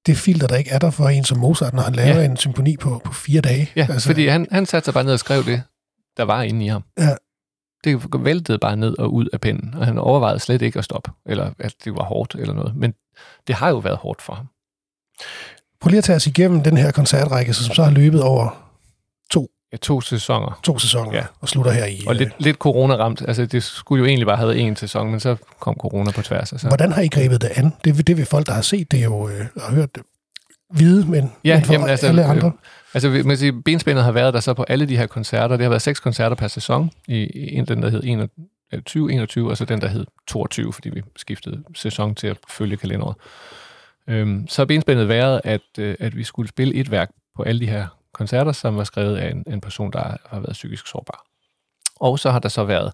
det 0.06 0.16
filter, 0.16 0.46
der 0.46 0.56
ikke 0.56 0.70
er 0.70 0.78
der 0.78 0.90
for 0.90 1.08
en 1.08 1.24
som 1.24 1.38
Mozart, 1.38 1.74
når 1.74 1.82
han 1.82 1.92
laver 1.92 2.20
ja. 2.20 2.24
en 2.24 2.36
symfoni 2.36 2.76
på, 2.76 3.00
på 3.04 3.12
fire 3.12 3.40
dage. 3.40 3.70
Ja, 3.76 3.86
altså, 3.90 4.08
fordi 4.08 4.26
han, 4.26 4.46
han 4.52 4.66
satte 4.66 4.84
sig 4.84 4.94
bare 4.94 5.04
ned 5.04 5.12
og 5.12 5.18
skrev 5.18 5.44
det, 5.44 5.62
der 6.16 6.22
var 6.22 6.42
inde 6.42 6.64
i 6.64 6.68
ham. 6.68 6.84
Ja. 6.98 7.14
Det 7.84 8.24
væltede 8.24 8.58
bare 8.58 8.76
ned 8.76 8.98
og 8.98 9.14
ud 9.14 9.28
af 9.32 9.40
pennen, 9.40 9.74
og 9.74 9.86
han 9.86 9.98
overvejede 9.98 10.38
slet 10.38 10.62
ikke 10.62 10.78
at 10.78 10.84
stoppe, 10.84 11.10
eller 11.26 11.50
at 11.58 11.74
det 11.84 11.94
var 11.94 12.04
hårdt 12.04 12.34
eller 12.34 12.54
noget. 12.54 12.76
Men 12.76 12.94
det 13.46 13.54
har 13.54 13.68
jo 13.68 13.76
været 13.76 13.96
hårdt 13.96 14.22
for 14.22 14.32
ham. 14.34 14.46
Prøv 15.80 15.88
lige 15.88 15.98
at 15.98 16.04
tage 16.04 16.16
os 16.16 16.26
igennem 16.26 16.62
den 16.62 16.76
her 16.76 16.92
koncertrække, 16.92 17.54
som 17.54 17.74
så 17.74 17.82
har 17.82 17.90
løbet 17.90 18.22
over 18.22 18.69
Ja, 19.72 19.76
to 19.76 20.00
sæsoner. 20.00 20.60
To 20.62 20.78
sæsoner, 20.78 21.14
ja. 21.14 21.24
og 21.40 21.48
slutter 21.48 21.72
her 21.72 21.86
i... 21.86 22.00
Og 22.06 22.14
lidt, 22.14 22.30
lidt 22.38 22.56
corona-ramt. 22.56 23.22
Altså, 23.28 23.46
det 23.46 23.62
skulle 23.62 24.00
jo 24.00 24.06
egentlig 24.06 24.26
bare 24.26 24.36
have 24.36 24.56
en 24.56 24.76
sæson, 24.76 25.10
men 25.10 25.20
så 25.20 25.36
kom 25.60 25.74
corona 25.74 26.10
på 26.10 26.22
tværs. 26.22 26.52
Altså. 26.52 26.68
Hvordan 26.68 26.92
har 26.92 27.02
I 27.02 27.08
grebet 27.08 27.42
det 27.42 27.50
an? 27.54 27.72
Det, 27.84 28.06
det 28.06 28.16
vil 28.16 28.26
folk, 28.26 28.46
der 28.46 28.52
har 28.52 28.62
set 28.62 28.92
det 28.92 29.04
jo, 29.04 29.28
øh, 29.28 29.46
har 29.56 29.74
hørt 29.74 29.94
det, 29.94 30.02
vide, 30.74 31.10
men, 31.10 31.32
ja, 31.44 31.54
men 31.56 31.64
for 31.64 31.72
jamen, 31.72 31.88
altså, 31.88 32.06
alle 32.06 32.24
andre? 32.24 32.46
Øh, 32.46 32.52
altså, 32.94 33.08
man 33.08 33.24
kan 33.24 33.36
sige, 33.36 33.62
benspændet 33.62 34.04
har 34.04 34.12
været 34.12 34.34
der 34.34 34.40
så 34.40 34.54
på 34.54 34.62
alle 34.62 34.86
de 34.86 34.96
her 34.96 35.06
koncerter. 35.06 35.56
Det 35.56 35.64
har 35.64 35.70
været 35.70 35.82
seks 35.82 36.00
koncerter 36.00 36.36
per 36.36 36.48
sæson. 36.48 36.90
I 37.08 37.28
en, 37.56 37.64
den, 37.64 37.82
der 37.82 37.90
hed 37.90 38.28
2021, 38.72 39.50
og 39.50 39.56
så 39.56 39.64
den, 39.64 39.80
der 39.80 39.88
hed 39.88 40.06
22, 40.26 40.72
fordi 40.72 40.88
vi 40.88 41.02
skiftede 41.16 41.62
sæson 41.74 42.14
til 42.14 42.26
at 42.26 42.36
følge 42.48 42.76
kalenderet. 42.76 43.14
Øhm, 44.08 44.48
så 44.48 44.62
har 44.62 44.66
benspændet 44.66 45.08
været, 45.08 45.40
at, 45.44 45.60
øh, 45.78 45.96
at 46.00 46.16
vi 46.16 46.24
skulle 46.24 46.48
spille 46.48 46.74
et 46.74 46.90
værk 46.90 47.10
på 47.36 47.42
alle 47.42 47.60
de 47.60 47.66
her 47.66 47.86
koncerter, 48.12 48.52
som 48.52 48.76
var 48.76 48.84
skrevet 48.84 49.16
af 49.16 49.30
en, 49.30 49.44
en 49.46 49.60
person, 49.60 49.92
der 49.92 50.16
har 50.26 50.40
været 50.40 50.52
psykisk 50.52 50.86
sårbar. 50.86 51.24
Og 52.00 52.18
så 52.18 52.30
har 52.30 52.38
der 52.38 52.48
så 52.48 52.64
været 52.64 52.92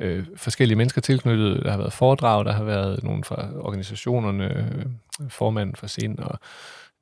øh, 0.00 0.26
forskellige 0.36 0.76
mennesker 0.76 1.00
tilknyttet. 1.00 1.64
Der 1.64 1.70
har 1.70 1.78
været 1.78 1.92
foredrag, 1.92 2.44
der 2.44 2.52
har 2.52 2.64
været 2.64 3.04
nogen 3.04 3.24
fra 3.24 3.48
organisationerne, 3.60 4.44
øh, 4.54 4.86
formanden 5.28 5.76
for 5.76 5.86
SIN 5.86 6.20
og 6.20 6.38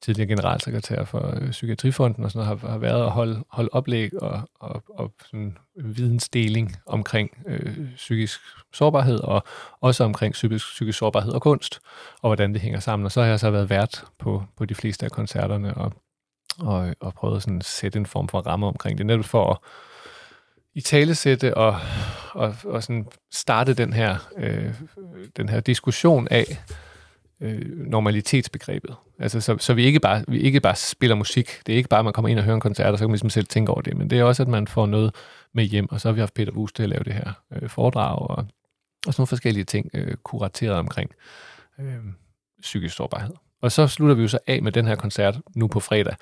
tidligere 0.03 0.29
generalsekretær 0.29 1.05
for 1.05 1.35
øh, 1.37 1.51
Psykiatrifonden 1.51 2.25
og 2.25 2.31
sådan 2.31 2.47
noget, 2.47 2.61
har, 2.61 2.69
har 2.69 2.79
været 2.79 3.05
at 3.05 3.11
holde, 3.11 3.45
holde 3.51 3.69
oplæg 3.73 4.23
og, 4.23 4.41
og, 4.55 4.83
og 4.89 5.13
sådan 5.27 5.59
vidensdeling 5.77 6.77
omkring 6.87 7.31
øh, 7.47 7.95
psykisk 7.97 8.41
sårbarhed 8.73 9.19
og 9.19 9.43
også 9.81 10.05
omkring 10.05 10.33
psykisk, 10.33 10.67
psykisk 10.67 10.99
sårbarhed 10.99 11.33
og 11.33 11.43
kunst, 11.43 11.81
og 12.23 12.29
hvordan 12.29 12.53
det 12.53 12.61
hænger 12.61 12.81
sammen. 12.81 13.07
Og 13.07 13.13
så 13.13 13.21
har 13.21 13.29
jeg 13.29 13.41
så 13.41 13.51
været 13.51 13.71
vært 13.71 14.05
på, 14.19 14.45
på 14.57 14.65
de 14.65 14.75
fleste 14.75 15.05
af 15.05 15.11
koncerterne 15.11 15.75
og 15.75 15.93
og, 16.61 16.95
og 17.01 17.15
prøvet 17.15 17.43
sådan 17.43 17.59
at 17.59 17.65
sætte 17.65 17.99
en 17.99 18.07
form 18.07 18.29
for 18.29 18.41
ramme 18.41 18.67
omkring 18.67 18.99
det, 18.99 19.07
netop 19.07 19.25
for 19.25 19.51
at 19.51 19.59
i 20.75 20.81
talesætte 20.81 21.57
og, 21.57 21.77
og, 22.33 22.55
og 22.65 22.83
sådan 22.83 23.07
starte 23.33 23.75
den 23.75 23.93
her, 23.93 24.17
øh, 24.37 24.75
den 25.37 25.49
her 25.49 25.61
diskussion 25.61 26.29
af 26.31 26.63
øh, 27.41 27.89
normalitetsbegrebet. 27.91 28.97
Altså, 29.19 29.41
så, 29.41 29.57
så 29.59 29.75
vi, 29.75 29.85
ikke 29.85 30.01
bare, 30.01 30.25
vi 30.29 30.41
ikke 30.41 30.61
bare 30.61 30.77
spiller 30.77 31.17
musik. 31.17 31.61
Det 31.67 31.73
er 31.73 31.77
ikke 31.77 31.89
bare, 31.89 31.99
at 31.99 32.05
man 32.05 32.13
kommer 32.13 32.29
ind 32.29 32.39
og 32.39 32.45
hører 32.45 32.55
en 32.55 32.61
koncert, 32.61 32.93
og 32.93 32.99
så 32.99 33.03
kan 33.03 33.09
man 33.09 33.15
ligesom 33.15 33.31
selv 33.31 33.47
tænke 33.47 33.73
over 33.73 33.81
det. 33.81 33.97
Men 33.97 34.11
det 34.11 34.19
er 34.19 34.25
også, 34.25 34.43
at 34.43 34.49
man 34.49 34.69
får 34.69 34.87
noget 34.87 35.15
med 35.55 35.65
hjem. 35.65 35.89
Og 35.91 36.01
så 36.01 36.09
har 36.09 36.13
vi 36.13 36.21
haft 36.21 36.35
Peter 36.35 36.53
Wus 36.53 36.73
til 36.73 36.83
at 36.83 36.89
lave 36.89 37.05
det 37.05 37.13
her 37.13 37.33
øh, 37.53 37.69
foredrag, 37.69 38.19
og, 38.19 38.37
og 39.07 39.15
sådan 39.15 39.21
nogle 39.21 39.27
forskellige 39.27 39.65
ting 39.65 39.91
øh, 39.95 40.15
kurateret 40.15 40.75
omkring 40.75 41.11
øh, 41.79 41.99
psykisk 42.61 42.97
sårbarhed. 42.97 43.35
Og 43.67 43.73
så 43.73 43.87
slutter 43.87 44.15
vi 44.15 44.23
jo 44.23 44.29
så 44.29 44.39
af 44.47 44.63
med 44.63 44.73
den 44.73 44.87
her 44.87 44.95
koncert 44.95 45.39
nu 45.55 45.67
på 45.67 45.81
fredag, 45.81 46.15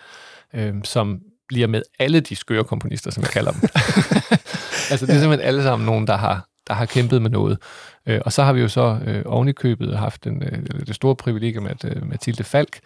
øh, 0.55 0.75
som 0.85 1.21
bliver 1.49 1.67
med 1.67 1.83
alle 1.99 2.21
de 2.21 2.37
skøre 2.37 2.65
komponister, 2.65 3.11
som 3.11 3.23
jeg 3.23 3.31
kalder 3.31 3.53
dem. 3.53 3.61
altså 4.91 5.07
det 5.07 5.15
er 5.15 5.21
simpelthen 5.21 5.41
alle 5.41 5.63
sammen 5.63 5.87
nogen, 5.87 6.07
der 6.07 6.17
har, 6.17 6.49
der 6.67 6.75
har 6.75 6.87
kæmpet 6.87 7.23
med 7.23 7.31
noget. 7.31 7.59
Øh, 8.07 8.21
og 8.25 8.33
så 8.33 8.43
har 8.43 8.53
vi 8.53 8.61
jo 8.61 8.69
så 8.69 8.99
øh, 9.07 9.23
oven 9.27 9.49
i 9.49 9.53
købet 9.53 9.99
haft 9.99 10.27
en, 10.27 10.43
øh, 10.43 10.87
det 10.87 10.95
store 10.95 11.17
privilegium, 11.17 11.67
at 11.67 11.85
øh, 11.85 12.09
Mathilde 12.09 12.45
Falk 12.45 12.81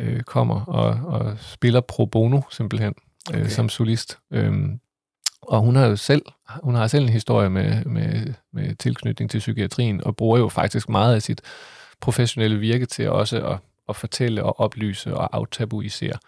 øh, 0.00 0.22
kommer 0.22 0.64
og, 0.64 0.88
og 1.06 1.36
spiller 1.40 1.80
pro 1.80 2.06
bono 2.06 2.40
simpelthen 2.50 2.94
øh, 3.34 3.40
okay. 3.40 3.50
som 3.50 3.68
solist. 3.68 4.18
Øh, 4.32 4.52
og 5.42 5.60
hun 5.60 5.76
har 5.76 5.86
jo 5.86 5.96
selv, 5.96 6.22
hun 6.62 6.74
har 6.74 6.86
selv 6.86 7.04
en 7.04 7.08
historie 7.08 7.50
med, 7.50 7.84
med, 7.84 8.34
med 8.52 8.74
tilknytning 8.74 9.30
til 9.30 9.38
psykiatrien, 9.38 10.04
og 10.04 10.16
bruger 10.16 10.38
jo 10.38 10.48
faktisk 10.48 10.88
meget 10.88 11.14
af 11.14 11.22
sit 11.22 11.40
professionelle 12.00 12.58
virke 12.58 12.86
til 12.86 13.10
også 13.10 13.46
at 13.46 13.58
at 13.88 13.96
fortælle 13.96 14.44
og 14.44 14.60
oplyse 14.60 15.16
og 15.16 15.36
aftabuisere. 15.36 16.18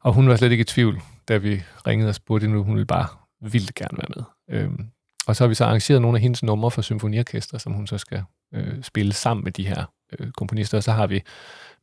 Og 0.00 0.12
hun 0.12 0.28
var 0.28 0.36
slet 0.36 0.52
ikke 0.52 0.62
i 0.62 0.64
tvivl, 0.64 1.00
da 1.28 1.36
vi 1.36 1.62
ringede 1.86 2.08
og 2.08 2.14
spurgte 2.14 2.46
hende, 2.46 2.62
hun 2.62 2.74
ville 2.74 2.86
bare 2.86 3.06
vildt 3.40 3.74
gerne 3.74 3.98
være 3.98 4.08
med. 4.16 4.24
Øhm, 4.60 4.86
og 5.26 5.36
så 5.36 5.44
har 5.44 5.48
vi 5.48 5.54
så 5.54 5.64
arrangeret 5.64 6.02
nogle 6.02 6.18
af 6.18 6.22
hendes 6.22 6.42
numre 6.42 6.70
for 6.70 6.82
symfoniorkester, 6.82 7.58
som 7.58 7.72
hun 7.72 7.86
så 7.86 7.98
skal 7.98 8.24
øh, 8.54 8.82
spille 8.82 9.12
sammen 9.12 9.44
med 9.44 9.52
de 9.52 9.66
her 9.66 9.84
øh, 10.18 10.30
komponister. 10.30 10.78
Og 10.78 10.82
så 10.82 10.92
har 10.92 11.06
vi 11.06 11.22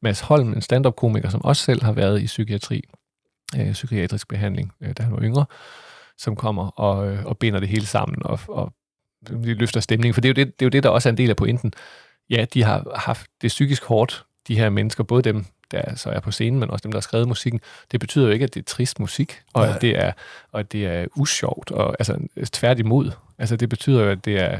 Mads 0.01 0.19
Holm, 0.19 0.53
en 0.53 0.61
stand-up-komiker, 0.61 1.29
som 1.29 1.43
også 1.43 1.63
selv 1.63 1.83
har 1.83 1.91
været 1.91 2.21
i 2.21 2.25
psykiatri, 2.25 2.83
øh, 3.57 3.71
psykiatrisk 3.71 4.27
behandling, 4.27 4.71
øh, 4.81 4.93
da 4.97 5.03
han 5.03 5.13
var 5.13 5.21
yngre, 5.21 5.45
som 6.17 6.35
kommer 6.35 6.67
og, 6.67 7.07
øh, 7.07 7.25
og 7.25 7.37
binder 7.37 7.59
det 7.59 7.69
hele 7.69 7.85
sammen 7.85 8.25
og, 8.25 8.39
og 8.47 8.73
løfter 9.29 9.79
stemningen. 9.79 10.13
For 10.13 10.21
det 10.21 10.29
er, 10.29 10.33
jo 10.43 10.45
det, 10.45 10.59
det 10.59 10.65
er 10.65 10.65
jo 10.65 10.69
det, 10.69 10.83
der 10.83 10.89
også 10.89 11.09
er 11.09 11.11
en 11.11 11.17
del 11.17 11.29
af 11.29 11.35
pointen. 11.35 11.73
Ja, 12.29 12.45
de 12.53 12.63
har 12.63 12.95
haft 12.95 13.27
det 13.41 13.47
psykisk 13.47 13.83
hårdt 13.83 14.25
de 14.49 14.57
her 14.57 14.69
mennesker, 14.69 15.03
både 15.03 15.21
dem, 15.21 15.45
der 15.71 15.95
så 15.95 16.09
er 16.09 16.19
på 16.19 16.31
scenen, 16.31 16.59
men 16.59 16.71
også 16.71 16.83
dem, 16.83 16.91
der 16.91 16.97
har 16.97 17.01
skrevet 17.01 17.27
musikken, 17.27 17.61
det 17.91 17.99
betyder 17.99 18.25
jo 18.25 18.31
ikke, 18.31 18.43
at 18.43 18.53
det 18.53 18.59
er 18.59 18.63
trist 18.63 18.99
musik, 18.99 19.41
og 19.53 19.67
at 19.67 19.81
det 19.81 19.97
er, 19.97 20.11
og 20.51 20.59
at 20.59 20.71
det 20.71 20.85
er 20.85 21.05
usjovt, 21.15 21.71
og 21.71 21.95
altså 21.99 22.17
tværtimod. 22.51 23.11
Altså 23.37 23.55
det 23.55 23.69
betyder 23.69 24.03
jo, 24.03 24.09
at 24.09 24.25
det 24.25 24.39
er 24.39 24.59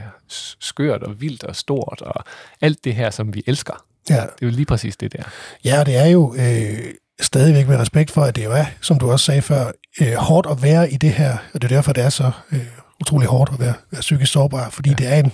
skørt 0.59 1.03
og 1.03 1.21
vildt 1.21 1.43
og 1.43 1.55
stort, 1.55 2.01
og 2.01 2.23
alt 2.61 2.83
det 2.83 2.95
her, 2.95 3.09
som 3.09 3.33
vi 3.33 3.43
elsker. 3.47 3.85
Ja. 4.09 4.15
Det 4.15 4.21
er 4.21 4.45
jo 4.45 4.49
lige 4.49 4.65
præcis 4.65 4.97
det 4.97 5.13
der. 5.13 5.23
Ja, 5.65 5.79
og 5.79 5.85
det 5.85 5.97
er 5.97 6.05
jo, 6.05 6.35
øh, 6.35 6.93
stadigvæk 7.21 7.67
med 7.67 7.77
respekt 7.77 8.11
for, 8.11 8.21
at 8.21 8.35
det 8.35 8.45
jo 8.45 8.51
er, 8.51 8.65
som 8.81 8.99
du 8.99 9.11
også 9.11 9.25
sagde 9.25 9.41
før, 9.41 9.71
øh, 10.01 10.13
hårdt 10.13 10.47
at 10.51 10.63
være 10.63 10.91
i 10.91 10.97
det 10.97 11.11
her, 11.11 11.37
og 11.53 11.61
det 11.61 11.71
er 11.71 11.75
derfor, 11.75 11.93
det 11.93 12.03
er 12.03 12.09
så 12.09 12.31
øh, 12.51 12.59
utrolig 13.01 13.27
hårdt 13.27 13.51
at 13.53 13.59
være, 13.59 13.73
være 13.91 14.01
psykisk 14.01 14.31
sårbar, 14.31 14.69
fordi 14.69 14.89
ja. 14.89 14.95
det 14.95 15.07
er 15.07 15.15
en, 15.15 15.31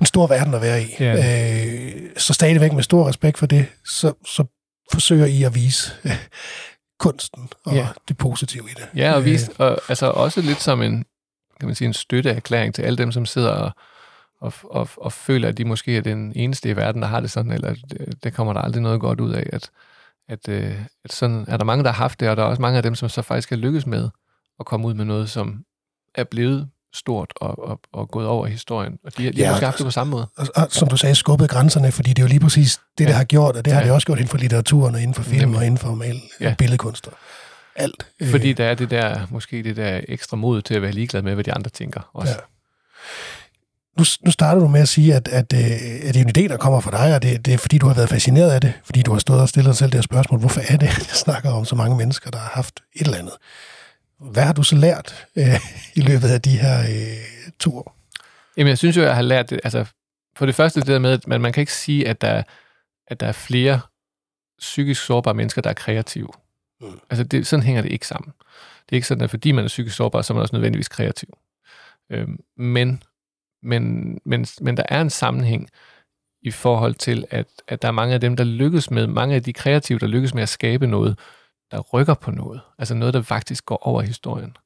en 0.00 0.06
stor 0.06 0.26
verden 0.26 0.54
at 0.54 0.62
være 0.62 0.82
i. 0.82 0.86
Ja. 1.00 1.14
Øh, 1.14 2.10
så 2.16 2.34
stadigvæk 2.34 2.72
med 2.72 2.82
stor 2.82 3.08
respekt 3.08 3.38
for 3.38 3.46
det, 3.46 3.66
så, 3.84 4.12
så 4.26 4.44
forsøger 4.92 5.26
I 5.26 5.42
at 5.42 5.54
vise 5.54 5.92
øh, 6.04 6.12
kunsten 6.98 7.48
og 7.64 7.74
ja. 7.74 7.88
det 8.08 8.18
positive 8.18 8.64
i 8.70 8.74
det. 8.76 8.88
Ja, 8.96 9.12
og, 9.12 9.24
vise, 9.24 9.52
og 9.58 9.78
altså 9.88 10.06
også 10.06 10.40
lidt 10.40 10.62
som 10.62 10.82
en, 10.82 11.04
kan 11.60 11.66
man 11.66 11.74
sige, 11.74 11.88
en 11.88 11.94
støtteerklæring 11.94 12.74
til 12.74 12.82
alle 12.82 12.98
dem, 12.98 13.12
som 13.12 13.26
sidder 13.26 13.50
og, 13.50 13.72
og, 14.40 14.52
og, 14.64 14.88
og 14.96 15.12
føler, 15.12 15.48
at 15.48 15.58
de 15.58 15.64
måske 15.64 15.96
er 15.96 16.00
den 16.00 16.32
eneste 16.36 16.68
i 16.68 16.76
verden, 16.76 17.02
der 17.02 17.08
har 17.08 17.20
det 17.20 17.30
sådan, 17.30 17.52
eller 17.52 17.74
det, 17.90 18.24
det 18.24 18.34
kommer 18.34 18.52
der 18.52 18.60
aldrig 18.60 18.82
noget 18.82 19.00
godt 19.00 19.20
ud 19.20 19.32
af, 19.32 19.46
at, 19.52 19.70
at, 20.28 20.48
øh, 20.48 20.80
at 21.04 21.12
sådan 21.12 21.44
er 21.48 21.56
der 21.56 21.64
mange, 21.64 21.84
der 21.84 21.90
har 21.90 22.02
haft 22.02 22.20
det, 22.20 22.28
og 22.28 22.36
der 22.36 22.42
er 22.42 22.46
også 22.46 22.62
mange 22.62 22.76
af 22.76 22.82
dem, 22.82 22.94
som 22.94 23.08
så 23.08 23.22
faktisk 23.22 23.52
er 23.52 23.56
lykkes 23.56 23.86
med 23.86 24.10
at 24.60 24.66
komme 24.66 24.86
ud 24.86 24.94
med 24.94 25.04
noget, 25.04 25.30
som 25.30 25.64
er 26.14 26.24
blevet 26.24 26.68
stort 26.94 27.32
og, 27.36 27.68
og, 27.68 27.80
og 27.92 28.08
gået 28.08 28.26
over 28.26 28.46
historien. 28.46 28.92
Og 29.04 29.18
de, 29.18 29.22
de 29.22 29.30
ja, 29.36 29.52
har 29.52 29.60
haft 29.60 29.78
det 29.78 29.84
på 29.84 29.90
samme 29.90 30.10
måde. 30.10 30.26
Og, 30.36 30.46
og, 30.56 30.66
som 30.70 30.88
du 30.88 30.96
sagde, 30.96 31.14
skubbet 31.14 31.50
grænserne, 31.50 31.92
fordi 31.92 32.10
det 32.10 32.18
er 32.18 32.22
jo 32.22 32.28
lige 32.28 32.40
præcis 32.40 32.80
det, 32.98 33.04
ja. 33.04 33.08
det 33.08 33.16
har 33.16 33.24
gjort, 33.24 33.56
og 33.56 33.64
det 33.64 33.70
ja. 33.70 33.76
har 33.76 33.82
det 33.82 33.92
også 33.92 34.06
gjort 34.06 34.18
inden 34.18 34.28
for 34.28 34.38
litteraturen, 34.38 34.94
og 34.94 35.00
inden 35.00 35.14
for 35.14 35.22
film, 35.22 35.40
Nemlig. 35.40 35.58
og 35.58 35.66
inden 35.66 35.78
for 35.78 35.94
mal, 35.94 36.20
ja. 36.40 36.54
billedkunster. 36.58 37.10
Alt. 37.76 38.06
Fordi 38.30 38.52
der 38.52 38.64
er 38.64 38.74
det 38.74 38.90
der, 38.90 39.26
måske 39.30 39.62
det 39.62 39.76
der 39.76 40.00
ekstra 40.08 40.36
mod 40.36 40.62
til 40.62 40.74
at 40.74 40.82
være 40.82 40.92
ligeglad 40.92 41.22
med, 41.22 41.34
hvad 41.34 41.44
de 41.44 41.52
andre 41.52 41.70
tænker 41.70 42.10
også. 42.12 42.32
Ja. 42.32 42.38
Nu, 43.98 44.04
nu 44.24 44.30
starter 44.30 44.60
du 44.60 44.68
med 44.68 44.80
at 44.80 44.88
sige, 44.88 45.14
at, 45.14 45.28
at, 45.28 45.52
at, 45.52 45.64
øh, 45.64 46.08
at 46.08 46.14
det 46.14 46.20
er 46.20 46.24
en 46.24 46.44
idé, 46.46 46.48
der 46.48 46.56
kommer 46.56 46.80
fra 46.80 46.90
dig, 46.90 47.14
og 47.14 47.22
det, 47.22 47.46
det 47.46 47.54
er 47.54 47.58
fordi, 47.58 47.78
du 47.78 47.86
har 47.86 47.94
været 47.94 48.08
fascineret 48.08 48.50
af 48.50 48.60
det, 48.60 48.72
fordi 48.84 49.02
du 49.02 49.12
har 49.12 49.18
stået 49.18 49.40
og 49.40 49.48
stillet 49.48 49.68
dig 49.68 49.76
selv 49.76 49.90
det 49.90 49.98
her 49.98 50.02
spørgsmål. 50.02 50.40
Hvorfor 50.40 50.60
er 50.68 50.76
det, 50.76 50.86
jeg 51.08 51.16
snakker 51.24 51.50
om 51.50 51.64
så 51.64 51.76
mange 51.76 51.96
mennesker, 51.96 52.30
der 52.30 52.38
har 52.38 52.50
haft 52.54 52.80
et 52.94 53.04
eller 53.04 53.18
andet? 53.18 53.34
Hvad 54.22 54.42
har 54.42 54.52
du 54.52 54.62
så 54.62 54.76
lært 54.76 55.26
øh, 55.36 55.60
i 55.94 56.00
løbet 56.00 56.28
af 56.28 56.42
de 56.42 56.58
her 56.58 56.80
øh, 56.80 57.50
to 57.58 57.78
år? 57.78 57.96
Jamen, 58.56 58.68
jeg 58.68 58.78
synes 58.78 58.96
jo, 58.96 59.02
jeg 59.02 59.14
har 59.14 59.22
lært 59.22 59.50
det. 59.50 59.60
Altså, 59.64 59.84
for 60.36 60.46
det 60.46 60.54
første 60.54 60.80
det 60.80 60.88
der 60.88 60.98
med, 60.98 61.12
at 61.12 61.26
man, 61.26 61.40
man 61.40 61.52
kan 61.52 61.60
ikke 61.60 61.74
sige, 61.74 62.08
at 62.08 62.20
der, 62.20 62.42
at 63.06 63.20
der 63.20 63.26
er 63.26 63.32
flere 63.32 63.80
psykisk 64.58 65.04
sårbare 65.04 65.34
mennesker, 65.34 65.62
der 65.62 65.70
er 65.70 65.74
kreative. 65.74 66.28
Mm. 66.80 67.00
Altså, 67.10 67.24
det, 67.24 67.46
sådan 67.46 67.62
hænger 67.62 67.82
det 67.82 67.92
ikke 67.92 68.06
sammen. 68.06 68.32
Det 68.86 68.92
er 68.92 68.96
ikke 68.96 69.06
sådan, 69.06 69.24
at 69.24 69.30
fordi 69.30 69.52
man 69.52 69.64
er 69.64 69.68
psykisk 69.68 69.96
sårbar, 69.96 70.22
så 70.22 70.32
er 70.32 70.34
man 70.34 70.42
også 70.42 70.56
nødvendigvis 70.56 70.88
kreativ. 70.88 71.28
Øhm, 72.10 72.40
men, 72.56 73.02
men, 73.62 74.18
men, 74.24 74.46
men 74.60 74.76
der 74.76 74.82
er 74.88 75.00
en 75.00 75.10
sammenhæng 75.10 75.68
i 76.42 76.50
forhold 76.50 76.94
til, 76.94 77.24
at, 77.30 77.46
at 77.68 77.82
der 77.82 77.88
er 77.88 77.92
mange 77.92 78.14
af 78.14 78.20
dem, 78.20 78.36
der 78.36 78.44
lykkes 78.44 78.90
med, 78.90 79.06
mange 79.06 79.34
af 79.34 79.42
de 79.42 79.52
kreative, 79.52 79.98
der 79.98 80.06
lykkes 80.06 80.34
med 80.34 80.42
at 80.42 80.48
skabe 80.48 80.86
noget, 80.86 81.18
der 81.72 81.80
rykker 81.80 82.14
på 82.14 82.30
noget. 82.30 82.60
Altså 82.78 82.94
noget, 82.94 83.14
der 83.14 83.22
faktisk 83.22 83.66
går 83.66 83.86
over 83.86 84.02
historien. 84.02 84.56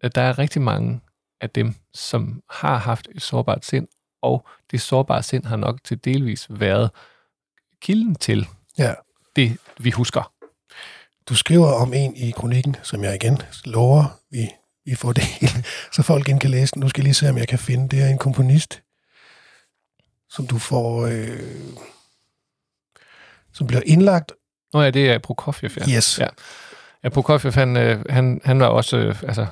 At 0.00 0.14
der 0.14 0.22
er 0.22 0.38
rigtig 0.38 0.62
mange 0.62 1.00
af 1.40 1.50
dem, 1.50 1.74
som 1.94 2.42
har 2.50 2.78
haft 2.78 3.08
et 3.14 3.22
sårbart 3.22 3.64
sind, 3.64 3.88
og 4.22 4.46
det 4.70 4.80
sårbare 4.80 5.22
sind 5.22 5.44
har 5.44 5.56
nok 5.56 5.84
til 5.84 6.04
delvis 6.04 6.46
været 6.50 6.90
kilden 7.80 8.14
til 8.14 8.46
ja. 8.78 8.94
det, 9.36 9.58
vi 9.78 9.90
husker. 9.90 10.32
Du 11.28 11.34
skriver 11.34 11.72
om 11.72 11.92
en 11.92 12.16
i 12.16 12.30
kronikken, 12.30 12.76
som 12.82 13.04
jeg 13.04 13.14
igen 13.14 13.38
lover, 13.64 14.20
vi, 14.30 14.50
vi 14.84 14.94
får 14.94 15.12
det 15.12 15.24
hele, 15.24 15.64
så 15.92 16.02
folk 16.02 16.28
igen 16.28 16.38
kan 16.38 16.50
læse 16.50 16.74
den. 16.74 16.80
Nu 16.80 16.88
skal 16.88 17.00
jeg 17.00 17.04
lige 17.04 17.14
se, 17.14 17.30
om 17.30 17.38
jeg 17.38 17.48
kan 17.48 17.58
finde. 17.58 17.88
Det 17.88 18.02
er 18.02 18.08
en 18.08 18.18
komponist, 18.18 18.82
som 20.28 20.46
du 20.46 20.58
får... 20.58 21.06
Øh, 21.06 21.76
som 23.52 23.66
bliver 23.66 23.82
indlagt 23.86 24.32
Nå 24.74 24.82
ja, 24.82 24.90
det 24.90 25.10
er 25.10 25.18
Prokofjev, 25.18 25.70
ja. 25.76 25.96
Yes. 25.96 26.18
Ja, 26.18 26.26
ja 27.04 27.08
Prokofjev, 27.08 27.52
han, 27.52 27.76
øh, 27.76 28.04
han, 28.10 28.40
han 28.44 28.60
var 28.60 28.66
også, 28.66 28.96
øh, 28.96 29.22
altså, 29.22 29.46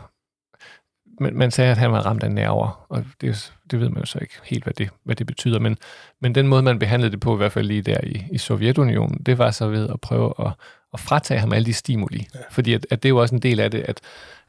man, 1.20 1.34
man 1.34 1.50
sagde, 1.50 1.70
at 1.70 1.78
han 1.78 1.92
var 1.92 2.00
ramt 2.00 2.22
af 2.22 2.30
nerver, 2.30 2.86
og 2.88 3.04
det, 3.20 3.52
det 3.70 3.80
ved 3.80 3.88
man 3.88 4.00
jo 4.00 4.06
så 4.06 4.18
ikke 4.18 4.34
helt, 4.44 4.64
hvad 4.64 4.74
det, 4.74 4.90
hvad 5.04 5.16
det 5.16 5.26
betyder, 5.26 5.58
men, 5.58 5.78
men 6.20 6.34
den 6.34 6.48
måde, 6.48 6.62
man 6.62 6.78
behandlede 6.78 7.12
det 7.12 7.20
på, 7.20 7.34
i 7.34 7.36
hvert 7.36 7.52
fald 7.52 7.66
lige 7.66 7.82
der 7.82 7.98
i, 8.02 8.26
i 8.32 8.38
Sovjetunionen, 8.38 9.22
det 9.26 9.38
var 9.38 9.50
så 9.50 9.68
ved 9.68 9.88
at 9.88 10.00
prøve 10.00 10.34
at, 10.38 10.52
at 10.94 11.00
fratage 11.00 11.40
ham 11.40 11.52
alle 11.52 11.66
de 11.66 11.72
stimuli. 11.72 12.28
Ja. 12.34 12.38
Fordi 12.50 12.74
at, 12.74 12.86
at 12.90 13.02
det 13.02 13.08
er 13.08 13.10
jo 13.10 13.18
også 13.18 13.34
en 13.34 13.42
del 13.42 13.60
af 13.60 13.70
det, 13.70 13.80
at, 13.88 14.00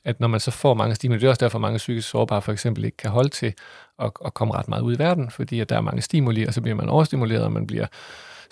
at 0.06 0.20
når 0.20 0.28
man 0.28 0.40
så 0.40 0.52
får 0.52 0.74
mange 0.74 0.96
stimuli, 0.96 1.20
det 1.20 1.26
er 1.26 1.30
også 1.30 1.46
derfor, 1.46 1.60
mange 1.60 1.78
psykisk 1.78 2.10
sårbare 2.10 2.42
for 2.42 2.52
eksempel 2.52 2.86
ikke 2.86 2.98
kan 2.98 3.12
holde 3.12 3.30
til 3.30 3.54
at, 4.00 4.12
at 4.26 4.34
komme 4.34 4.54
ret 4.54 4.68
meget 4.68 4.82
ud 4.82 4.96
i 4.96 5.00
verden, 5.00 5.32
fordi 5.32 5.60
at 5.60 5.70
der 5.70 5.76
er 5.76 5.82
mange 5.82 6.02
stimuli, 6.02 6.44
og 6.46 6.54
så 6.54 6.62
bliver 6.62 6.76
man 6.76 6.90
overstimuleret, 6.90 7.44
og 7.44 7.52
man 7.52 7.68
bliver 7.68 7.86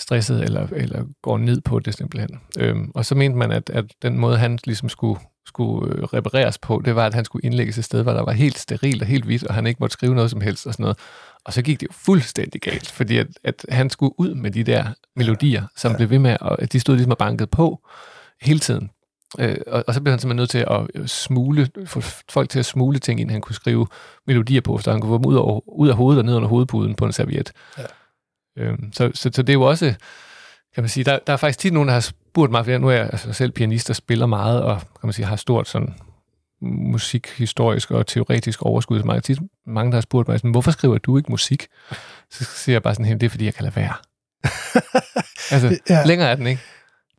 stresset 0.01 0.43
eller, 0.43 0.67
eller 0.75 1.03
går 1.21 1.37
ned 1.37 1.61
på 1.61 1.79
det 1.79 1.93
simpelthen. 1.93 2.39
Øhm, 2.59 2.91
og 2.95 3.05
så 3.05 3.15
mente 3.15 3.37
man, 3.37 3.51
at, 3.51 3.69
at 3.69 3.85
den 4.01 4.17
måde, 4.17 4.37
han 4.37 4.59
ligesom 4.65 4.89
skulle, 4.89 5.19
skulle 5.45 5.95
øh, 5.95 6.03
repareres 6.03 6.57
på, 6.57 6.81
det 6.85 6.95
var, 6.95 7.05
at 7.05 7.13
han 7.13 7.25
skulle 7.25 7.45
indlægges 7.45 7.77
et 7.77 7.83
sted, 7.83 8.03
hvor 8.03 8.13
der 8.13 8.23
var 8.23 8.31
helt 8.31 8.59
sterilt 8.59 9.01
og 9.01 9.07
helt 9.07 9.25
hvidt, 9.25 9.43
og 9.43 9.53
han 9.53 9.67
ikke 9.67 9.77
måtte 9.79 9.93
skrive 9.93 10.15
noget 10.15 10.31
som 10.31 10.41
helst 10.41 10.67
og 10.67 10.73
sådan 10.73 10.83
noget. 10.83 10.97
Og 11.45 11.53
så 11.53 11.61
gik 11.61 11.79
det 11.79 11.87
jo 11.87 11.93
fuldstændig 11.93 12.61
galt, 12.61 12.91
fordi 12.91 13.17
at, 13.17 13.27
at 13.43 13.65
han 13.69 13.89
skulle 13.89 14.19
ud 14.19 14.35
med 14.35 14.51
de 14.51 14.63
der 14.63 14.85
melodier, 15.15 15.63
som 15.77 15.91
ja. 15.91 15.97
blev 15.97 16.09
ved 16.09 16.19
med, 16.19 16.37
og 16.41 16.71
de 16.71 16.79
stod 16.79 16.95
ligesom 16.95 17.11
og 17.11 17.17
bankede 17.17 17.47
på 17.47 17.87
hele 18.41 18.59
tiden. 18.59 18.89
Øh, 19.39 19.57
og, 19.67 19.83
og 19.87 19.93
så 19.93 20.01
blev 20.01 20.11
han 20.11 20.19
simpelthen 20.19 20.41
nødt 20.41 20.49
til 20.49 20.65
at 20.69 20.87
øh, 20.95 21.07
smule, 21.07 21.69
få 21.85 22.01
folk 22.29 22.49
til 22.49 22.59
at 22.59 22.65
smule 22.65 22.99
ting, 22.99 23.19
inden 23.19 23.33
han 23.33 23.41
kunne 23.41 23.55
skrive 23.55 23.87
melodier 24.27 24.61
på, 24.61 24.77
så 24.77 24.91
han 24.91 25.01
kunne 25.01 25.09
få 25.09 25.17
dem 25.17 25.25
ud 25.25 25.35
af, 25.35 25.61
ud 25.67 25.89
af 25.89 25.95
hovedet 25.95 26.19
og 26.19 26.25
ned 26.25 26.35
under 26.35 26.49
hovedpuden 26.49 26.95
på 26.95 27.05
en 27.05 27.11
serviet. 27.11 27.51
Ja. 27.77 27.83
Øhm, 28.57 28.93
så, 28.93 29.11
så, 29.13 29.29
så 29.33 29.41
det 29.41 29.49
er 29.49 29.53
jo 29.53 29.61
også, 29.61 29.93
kan 30.75 30.83
man 30.83 30.89
sige, 30.89 31.03
der, 31.03 31.19
der 31.27 31.33
er 31.33 31.37
faktisk 31.37 31.59
tit 31.59 31.73
nogen, 31.73 31.87
der 31.87 31.93
har 31.93 32.01
spurgt 32.01 32.51
mig, 32.51 32.65
for 32.65 32.77
nu 32.77 32.87
er 32.87 32.93
jeg 32.93 33.09
altså 33.11 33.33
selv 33.33 33.51
pianist 33.51 33.89
og 33.89 33.95
spiller 33.95 34.25
meget, 34.25 34.63
og 34.63 34.79
kan 34.79 35.07
man 35.07 35.13
sige, 35.13 35.25
har 35.25 35.35
stort 35.35 35.67
sådan 35.67 35.93
musikhistorisk 36.61 37.91
og 37.91 38.07
teoretisk 38.07 38.61
overskud. 38.61 38.99
Så 38.99 39.05
mange, 39.05 39.21
tit, 39.21 39.39
mange 39.67 39.91
der 39.91 39.95
har 39.95 40.01
spurgt 40.01 40.27
mig, 40.27 40.39
sådan, 40.39 40.51
hvorfor 40.51 40.71
skriver 40.71 40.97
du 40.97 41.17
ikke 41.17 41.31
musik? 41.31 41.67
Så 42.31 42.43
siger 42.43 42.73
jeg 42.73 42.83
bare 42.83 42.95
sådan, 42.95 43.19
det 43.19 43.23
er 43.23 43.29
fordi, 43.29 43.45
jeg 43.45 43.53
kan 43.53 43.63
lade 43.63 43.75
være. 43.75 43.93
altså, 45.53 45.79
ja. 45.89 46.05
længere 46.05 46.29
er 46.29 46.35
den 46.35 46.47
ikke. 46.47 46.61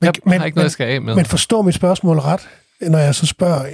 Jeg 0.01 0.13
men, 0.27 0.39
har 0.39 0.45
ikke 0.45 0.57
noget, 0.57 0.65
jeg 0.65 0.73
skal 0.73 0.87
af 0.87 1.03
med. 1.03 1.15
Men 1.15 1.25
forstå 1.25 1.63
mit 1.63 1.75
spørgsmål 1.75 2.19
ret, 2.19 2.49
når 2.81 2.99
jeg 2.99 3.15
så 3.15 3.27
spørger, 3.27 3.67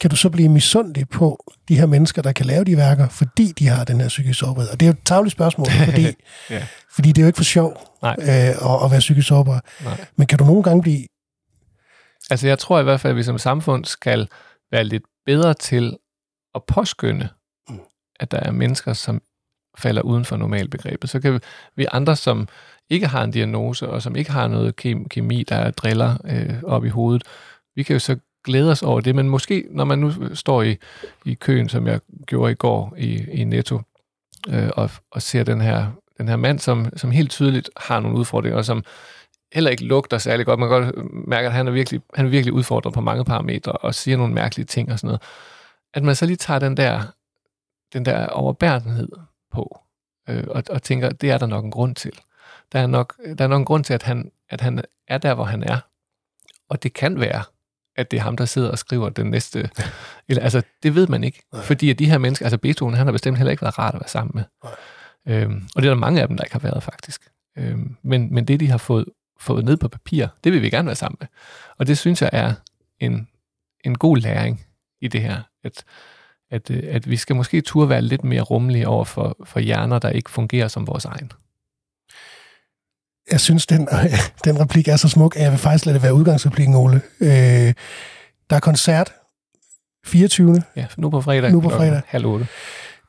kan 0.00 0.10
du 0.10 0.16
så 0.16 0.30
blive 0.30 0.48
misundelig 0.48 1.08
på 1.08 1.52
de 1.68 1.78
her 1.78 1.86
mennesker, 1.86 2.22
der 2.22 2.32
kan 2.32 2.46
lave 2.46 2.64
de 2.64 2.76
værker, 2.76 3.08
fordi 3.08 3.52
de 3.52 3.68
har 3.68 3.84
den 3.84 4.00
her 4.00 4.08
psykisk 4.08 4.38
sårbarhed? 4.38 4.70
Og 4.70 4.80
det 4.80 4.86
er 4.86 4.90
jo 4.90 4.92
et 4.92 5.04
tavligt 5.04 5.32
spørgsmål, 5.32 5.66
fordi, 5.90 6.06
ja. 6.50 6.66
fordi 6.94 7.08
det 7.08 7.18
er 7.18 7.22
jo 7.22 7.26
ikke 7.26 7.36
for 7.36 7.44
sjov 7.44 7.70
øh, 8.04 8.14
at, 8.18 8.84
at 8.84 8.90
være 8.90 8.98
psykisk 8.98 9.28
sårbar. 9.28 9.64
Nej. 9.84 10.06
Men 10.16 10.26
kan 10.26 10.38
du 10.38 10.44
nogle 10.44 10.62
gange 10.62 10.82
blive... 10.82 11.06
Altså 12.30 12.46
jeg 12.46 12.58
tror 12.58 12.80
i 12.80 12.82
hvert 12.82 13.00
fald, 13.00 13.10
at 13.10 13.16
vi 13.16 13.22
som 13.22 13.38
samfund 13.38 13.84
skal 13.84 14.28
være 14.70 14.84
lidt 14.84 15.02
bedre 15.26 15.54
til 15.54 15.96
at 16.54 16.62
påskynde, 16.64 17.28
mm. 17.68 17.78
at 18.20 18.30
der 18.30 18.40
er 18.40 18.50
mennesker, 18.50 18.92
som 18.92 19.22
falder 19.78 20.02
uden 20.02 20.24
for 20.24 20.36
normalbegrebet. 20.36 21.10
Så 21.10 21.20
kan 21.20 21.34
vi, 21.34 21.38
vi 21.76 21.86
andre, 21.92 22.16
som 22.16 22.48
ikke 22.90 23.06
har 23.06 23.24
en 23.24 23.30
diagnose, 23.30 23.88
og 23.88 24.02
som 24.02 24.16
ikke 24.16 24.30
har 24.30 24.48
noget 24.48 24.76
kemi, 25.10 25.42
der 25.42 25.70
driller 25.70 26.16
øh, 26.24 26.62
op 26.62 26.84
i 26.84 26.88
hovedet, 26.88 27.22
vi 27.76 27.82
kan 27.82 27.94
jo 27.94 28.00
så 28.00 28.16
glæde 28.46 28.70
os 28.70 28.82
over 28.82 29.00
det, 29.00 29.14
men 29.14 29.28
måske, 29.28 29.64
når 29.70 29.84
man 29.84 29.98
nu 29.98 30.34
står 30.34 30.62
i, 30.62 30.76
i 31.24 31.34
køen, 31.34 31.68
som 31.68 31.86
jeg 31.86 32.00
gjorde 32.26 32.52
i 32.52 32.54
går 32.54 32.94
i, 32.98 33.24
i 33.30 33.44
Netto, 33.44 33.80
øh, 34.48 34.70
og, 34.76 34.90
og 35.10 35.22
ser 35.22 35.44
den 35.44 35.60
her, 35.60 35.86
den 36.18 36.28
her 36.28 36.36
mand, 36.36 36.58
som, 36.58 36.86
som 36.96 37.10
helt 37.10 37.30
tydeligt 37.30 37.70
har 37.76 38.00
nogle 38.00 38.18
udfordringer, 38.18 38.58
og 38.58 38.64
som 38.64 38.84
heller 39.52 39.70
ikke 39.70 39.84
lugter 39.84 40.18
særlig 40.18 40.46
godt. 40.46 40.60
Man 40.60 40.68
kan 40.68 40.82
godt 40.82 41.28
mærke, 41.28 41.46
at 41.46 41.52
han 41.52 41.66
er 41.66 41.70
virkelig, 41.70 42.00
han 42.14 42.26
er 42.26 42.30
virkelig 42.30 42.52
udfordret 42.52 42.94
på 42.94 43.00
mange 43.00 43.24
parametre, 43.24 43.72
og 43.72 43.94
siger 43.94 44.16
nogle 44.16 44.34
mærkelige 44.34 44.66
ting 44.66 44.92
og 44.92 44.98
sådan 44.98 45.08
noget. 45.08 45.22
At 45.94 46.02
man 46.02 46.14
så 46.14 46.26
lige 46.26 46.36
tager 46.36 46.58
den 46.58 46.76
der, 46.76 47.02
den 47.92 48.04
der 48.04 48.26
overbærenhed 48.26 49.08
på, 49.52 49.80
øh, 50.28 50.44
og, 50.48 50.62
og 50.70 50.82
tænker, 50.82 51.10
det 51.10 51.30
er 51.30 51.38
der 51.38 51.46
nok 51.46 51.64
en 51.64 51.70
grund 51.70 51.94
til. 51.94 52.12
Der 52.72 52.80
er 52.80 52.86
nok, 52.86 53.14
der 53.38 53.44
er 53.44 53.48
nok 53.48 53.58
en 53.58 53.64
grund 53.64 53.84
til, 53.84 53.94
at 53.94 54.02
han, 54.02 54.30
at 54.48 54.60
han 54.60 54.84
er 55.08 55.18
der, 55.18 55.34
hvor 55.34 55.44
han 55.44 55.62
er. 55.62 55.78
Og 56.68 56.82
det 56.82 56.92
kan 56.92 57.20
være, 57.20 57.42
at 57.96 58.10
det 58.10 58.16
er 58.16 58.22
ham, 58.22 58.36
der 58.36 58.44
sidder 58.44 58.70
og 58.70 58.78
skriver 58.78 59.08
den 59.08 59.26
næste. 59.26 59.70
Eller, 60.28 60.42
altså, 60.42 60.62
det 60.82 60.94
ved 60.94 61.06
man 61.06 61.24
ikke. 61.24 61.42
Nej. 61.52 61.62
Fordi 61.62 61.90
at 61.90 61.98
de 61.98 62.10
her 62.10 62.18
mennesker, 62.18 62.46
altså 62.46 62.58
Beethoven, 62.58 62.94
han 62.94 63.06
har 63.06 63.12
bestemt 63.12 63.36
heller 63.38 63.50
ikke 63.50 63.62
været 63.62 63.78
rart 63.78 63.94
at 63.94 64.00
være 64.00 64.08
sammen 64.08 64.32
med. 64.34 64.44
Nej. 64.64 64.74
Øhm, 65.28 65.68
og 65.76 65.82
det 65.82 65.88
er 65.88 65.94
der 65.94 66.00
mange 66.00 66.22
af 66.22 66.28
dem, 66.28 66.36
der 66.36 66.44
ikke 66.44 66.54
har 66.54 66.60
været 66.60 66.82
faktisk. 66.82 67.22
Øhm, 67.58 67.96
men, 68.02 68.34
men 68.34 68.44
det, 68.44 68.60
de 68.60 68.68
har 68.68 68.78
fået, 68.78 69.04
fået 69.40 69.64
ned 69.64 69.76
på 69.76 69.88
papir, 69.88 70.26
det 70.44 70.52
vil 70.52 70.62
vi 70.62 70.70
gerne 70.70 70.86
være 70.86 70.96
sammen 70.96 71.16
med. 71.20 71.28
Og 71.78 71.86
det 71.86 71.98
synes 71.98 72.22
jeg 72.22 72.30
er 72.32 72.52
en, 73.00 73.28
en 73.84 73.98
god 73.98 74.16
læring 74.16 74.66
i 75.00 75.08
det 75.08 75.22
her. 75.22 75.42
At, 75.64 75.84
at, 76.50 76.70
øh, 76.70 76.82
at 76.86 77.10
vi 77.10 77.16
skal 77.16 77.36
måske 77.36 77.60
turde 77.60 77.88
være 77.88 78.02
lidt 78.02 78.24
mere 78.24 78.42
rummelige 78.42 78.88
over 78.88 79.04
for, 79.04 79.36
for 79.44 79.60
hjerner, 79.60 79.98
der 79.98 80.10
ikke 80.10 80.30
fungerer 80.30 80.68
som 80.68 80.86
vores 80.86 81.04
egen 81.04 81.32
jeg 83.30 83.40
synes, 83.40 83.66
den, 83.66 83.88
den 84.44 84.60
replik 84.60 84.88
er 84.88 84.96
så 84.96 85.08
smuk, 85.08 85.36
at 85.36 85.42
jeg 85.42 85.50
vil 85.50 85.58
faktisk 85.58 85.86
lade 85.86 85.94
det 85.94 86.02
være 86.02 86.14
udgangsreplikken, 86.14 86.76
Ole. 86.76 87.00
Øh, 87.20 87.74
der 88.50 88.56
er 88.56 88.60
koncert 88.60 89.12
24. 90.06 90.62
Ja, 90.76 90.86
nu 90.96 91.10
på 91.10 91.20
fredag. 91.20 91.52
Nu 91.52 91.60
på 91.60 91.68
fredag. 91.68 92.02
Halv 92.06 92.26
otte. 92.26 92.46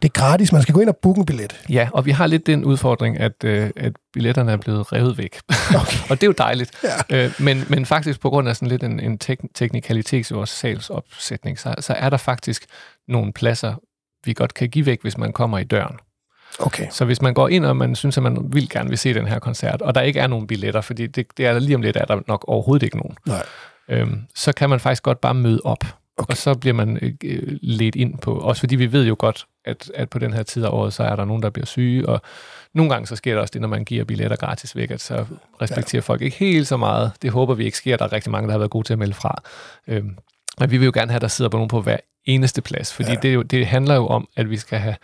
Det 0.02 0.08
er 0.08 0.14
gratis, 0.14 0.52
man 0.52 0.62
skal 0.62 0.74
gå 0.74 0.82
ind 0.82 0.90
og 0.90 0.98
booke 1.02 1.20
en 1.20 1.26
billet. 1.26 1.62
Ja, 1.70 1.90
og 1.94 2.06
vi 2.06 2.12
har 2.12 2.28
lidt 2.28 2.48
den 2.48 2.66
udfordring, 2.66 3.20
at, 3.20 3.44
øh, 3.44 3.70
at 3.76 3.94
billetterne 4.14 4.52
er 4.52 4.58
blevet 4.58 4.94
revet 4.94 5.18
væk. 5.18 5.40
Okay. 5.76 5.98
og 6.10 6.22
det 6.22 6.24
er 6.24 6.28
jo 6.28 6.34
dejligt. 6.38 6.72
Ja. 7.10 7.26
Øh, 7.26 7.32
men, 7.40 7.64
men 7.70 7.86
faktisk 7.86 8.20
på 8.20 8.30
grund 8.30 8.50
af 8.50 8.56
sådan 8.56 8.68
lidt 8.68 8.84
en, 8.84 9.00
en 9.00 9.18
tek- 9.24 9.48
teknikalitet 9.56 10.32
i 10.32 10.34
vores 10.34 10.50
salgsopsætning, 10.50 11.60
så, 11.60 11.76
så 11.80 11.94
er 11.94 12.10
der 12.10 12.18
faktisk 12.18 12.66
nogle 13.08 13.34
pladser, 13.34 13.76
vi 14.26 14.34
godt 14.34 14.54
kan 14.54 14.70
give 14.70 14.86
væk, 14.86 15.02
hvis 15.02 15.18
man 15.18 15.34
kommer 15.34 15.58
i 15.58 15.64
døren. 15.64 15.96
Okay. 16.60 16.88
Så 16.92 17.06
hvis 17.06 17.22
man 17.22 17.34
går 17.34 17.50
ind, 17.50 17.66
og 17.66 17.78
man 17.78 17.96
synes, 17.96 18.18
at 18.18 18.24
man 18.24 18.38
vil 18.54 18.70
gerne 18.70 18.90
vil 18.90 18.98
se 18.98 19.14
den 19.14 19.28
her 19.28 19.40
koncert, 19.40 19.82
og 19.82 19.96
der 19.96 20.02
ikke 20.02 20.20
er 20.20 20.28
nogen 20.28 20.48
billetter, 20.48 20.82
fordi 20.82 21.08
det, 21.08 21.38
det 21.38 21.46
er 21.46 21.54
der 21.54 21.60
lige 21.60 21.76
om 21.76 21.82
lidt, 21.82 21.98
er 21.98 22.06
der 22.06 22.20
nok 22.28 22.46
overhovedet 22.48 22.86
ikke 22.86 22.98
nogen, 22.98 23.18
Nej. 23.26 23.44
øhm, 23.90 24.22
så 24.36 24.52
kan 24.52 24.70
man 24.70 24.80
faktisk 24.80 25.04
godt 25.04 25.22
bare 25.22 25.34
møde 25.34 25.62
op. 25.64 25.84
Okay. 26.18 26.32
Og 26.32 26.38
så 26.38 26.54
bliver 26.54 26.74
man 26.74 27.00
øh, 27.24 27.42
ledt 27.62 27.96
ind 27.96 28.18
på, 28.18 28.34
også 28.38 28.60
fordi 28.60 28.76
vi 28.76 28.92
ved 28.92 29.08
jo 29.08 29.16
godt, 29.20 29.46
at, 29.66 29.92
at 29.96 30.10
på 30.10 30.20
den 30.20 30.34
her 30.34 30.44
tid 30.44 30.66
af 30.66 30.70
året, 30.70 30.94
så 30.94 31.04
er 31.04 31.16
der 31.16 31.26
nogen, 31.26 31.44
der 31.44 31.50
bliver 31.50 31.66
syge, 31.66 32.10
og 32.10 32.22
nogle 32.74 32.92
gange 32.92 33.08
så 33.08 33.16
sker 33.16 33.34
der 33.34 33.42
også 33.42 33.52
det, 33.52 33.62
når 33.62 33.68
man 33.68 33.86
giver 33.86 34.04
billetter 34.04 34.38
gratis 34.38 34.76
væk, 34.76 34.92
at 34.92 35.02
så 35.02 35.26
respekterer 35.62 36.02
ja. 36.02 36.04
folk 36.04 36.22
ikke 36.22 36.38
helt 36.38 36.68
så 36.68 36.78
meget. 36.78 37.12
Det 37.22 37.32
håber 37.32 37.54
vi 37.54 37.66
ikke 37.66 37.78
sker. 37.78 37.98
Der 37.98 38.06
er 38.06 38.14
rigtig 38.14 38.32
mange, 38.32 38.48
der 38.48 38.52
har 38.52 38.60
været 38.60 38.72
gode 38.72 38.88
til 38.88 38.94
at 38.94 39.00
melde 39.00 39.14
fra. 39.14 39.42
Øhm, 39.88 40.18
men 40.60 40.72
vi 40.72 40.78
vil 40.78 40.86
jo 40.86 40.92
gerne 40.94 41.12
have, 41.12 41.16
at 41.16 41.22
der 41.22 41.28
sidder 41.28 41.50
på 41.50 41.58
nogen 41.58 41.70
på 41.70 41.82
hver 41.82 41.98
eneste 42.26 42.62
plads, 42.62 42.94
fordi 42.94 43.12
ja. 43.12 43.16
det, 43.16 43.34
jo, 43.34 43.42
det 43.42 43.68
handler 43.68 43.96
jo 43.96 44.08
om, 44.08 44.28
at 44.36 44.50
vi 44.50 44.58
skal 44.58 44.80
have 44.80 44.96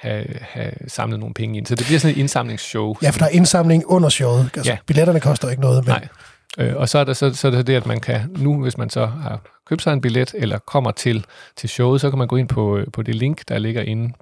have, 0.00 0.26
have 0.40 0.72
samlet 0.88 1.20
nogle 1.20 1.34
penge 1.34 1.56
ind. 1.56 1.66
Så 1.66 1.74
det 1.74 1.86
bliver 1.86 2.00
sådan 2.00 2.16
et 2.16 2.20
indsamlingsshow. 2.20 2.94
Ja, 3.02 3.10
for 3.10 3.18
der 3.18 3.26
er 3.26 3.30
indsamling 3.30 3.86
under 3.86 4.08
showet. 4.08 4.50
Altså, 4.54 4.72
ja. 4.72 4.78
Billetterne 4.86 5.20
koster 5.20 5.50
ikke 5.50 5.62
noget. 5.62 5.86
Men... 5.86 5.92
Nej. 5.92 6.08
Øh, 6.58 6.76
og 6.76 6.88
så 6.88 6.98
er, 6.98 7.04
der, 7.04 7.12
så, 7.12 7.34
så 7.34 7.46
er 7.46 7.50
det 7.50 7.66
det, 7.66 7.74
at 7.74 7.86
man 7.86 8.00
kan 8.00 8.36
nu, 8.38 8.62
hvis 8.62 8.78
man 8.78 8.90
så 8.90 9.06
har 9.06 9.40
købt 9.66 9.82
sig 9.82 9.92
en 9.92 10.00
billet, 10.00 10.34
eller 10.38 10.58
kommer 10.58 10.90
til, 10.90 11.24
til 11.56 11.68
showet, 11.68 12.00
så 12.00 12.10
kan 12.10 12.18
man 12.18 12.28
gå 12.28 12.36
ind 12.36 12.48
på, 12.48 12.76
øh, 12.76 12.86
på 12.92 13.02
det 13.02 13.14
link, 13.14 13.48
der 13.48 13.58
ligger 13.58 13.82
inde 13.82 14.12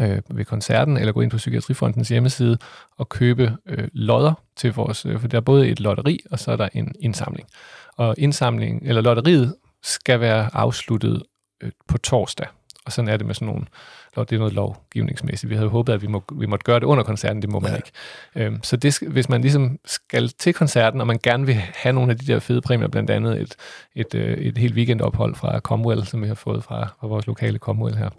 øh, 0.00 0.18
ved 0.30 0.44
koncerten, 0.44 0.96
eller 0.96 1.12
gå 1.12 1.20
ind 1.20 1.30
på 1.30 1.36
Psykiatrifondens 1.36 2.08
hjemmeside 2.08 2.58
og 2.98 3.08
købe 3.08 3.56
øh, 3.66 3.88
lodder 3.92 4.32
til 4.56 4.72
vores, 4.72 5.06
øh, 5.06 5.20
for 5.20 5.28
der 5.28 5.36
er 5.36 5.42
både 5.42 5.68
et 5.68 5.80
lotteri, 5.80 6.20
og 6.30 6.38
så 6.38 6.52
er 6.52 6.56
der 6.56 6.68
en 6.72 6.92
indsamling. 7.00 7.48
Og 7.96 8.14
indsamling, 8.18 8.82
eller 8.84 9.02
lotteriet 9.02 9.54
skal 9.82 10.20
være 10.20 10.50
afsluttet 10.52 11.22
øh, 11.62 11.70
på 11.88 11.98
torsdag. 11.98 12.46
Og 12.84 12.92
sådan 12.92 13.08
er 13.08 13.16
det 13.16 13.26
med 13.26 13.34
sådan 13.34 13.46
nogle 13.46 13.64
og 13.64 13.99
det 14.16 14.32
er 14.32 14.38
noget 14.38 14.52
lovgivningsmæssigt. 14.52 15.50
Vi 15.50 15.54
havde 15.54 15.68
håbet, 15.68 15.92
at 15.92 16.02
vi, 16.02 16.06
må, 16.06 16.22
vi 16.32 16.46
måtte 16.46 16.64
gøre 16.64 16.80
det 16.80 16.86
under 16.86 17.04
koncerten, 17.04 17.42
det 17.42 17.50
må 17.50 17.60
man 17.60 17.70
ja. 17.70 17.76
ikke. 17.76 17.90
Øhm, 18.36 18.62
så 18.62 18.76
det, 18.76 18.98
hvis 19.08 19.28
man 19.28 19.40
ligesom 19.40 19.78
skal 19.84 20.28
til 20.28 20.54
koncerten, 20.54 21.00
og 21.00 21.06
man 21.06 21.18
gerne 21.22 21.46
vil 21.46 21.54
have 21.54 21.92
nogle 21.92 22.10
af 22.10 22.18
de 22.18 22.26
der 22.26 22.38
fede 22.38 22.60
præmier, 22.60 22.88
blandt 22.88 23.10
andet 23.10 23.40
et, 23.40 23.56
et, 23.94 24.14
øh, 24.14 24.38
et 24.38 24.58
helt 24.58 24.74
weekendophold 24.74 25.34
fra 25.34 25.58
Comwell, 25.58 26.06
som 26.06 26.22
vi 26.22 26.26
har 26.26 26.34
fået 26.34 26.64
fra, 26.64 26.88
fra 27.00 27.06
vores 27.06 27.26
lokale 27.26 27.58
Comwell 27.58 27.96
her, 27.96 28.10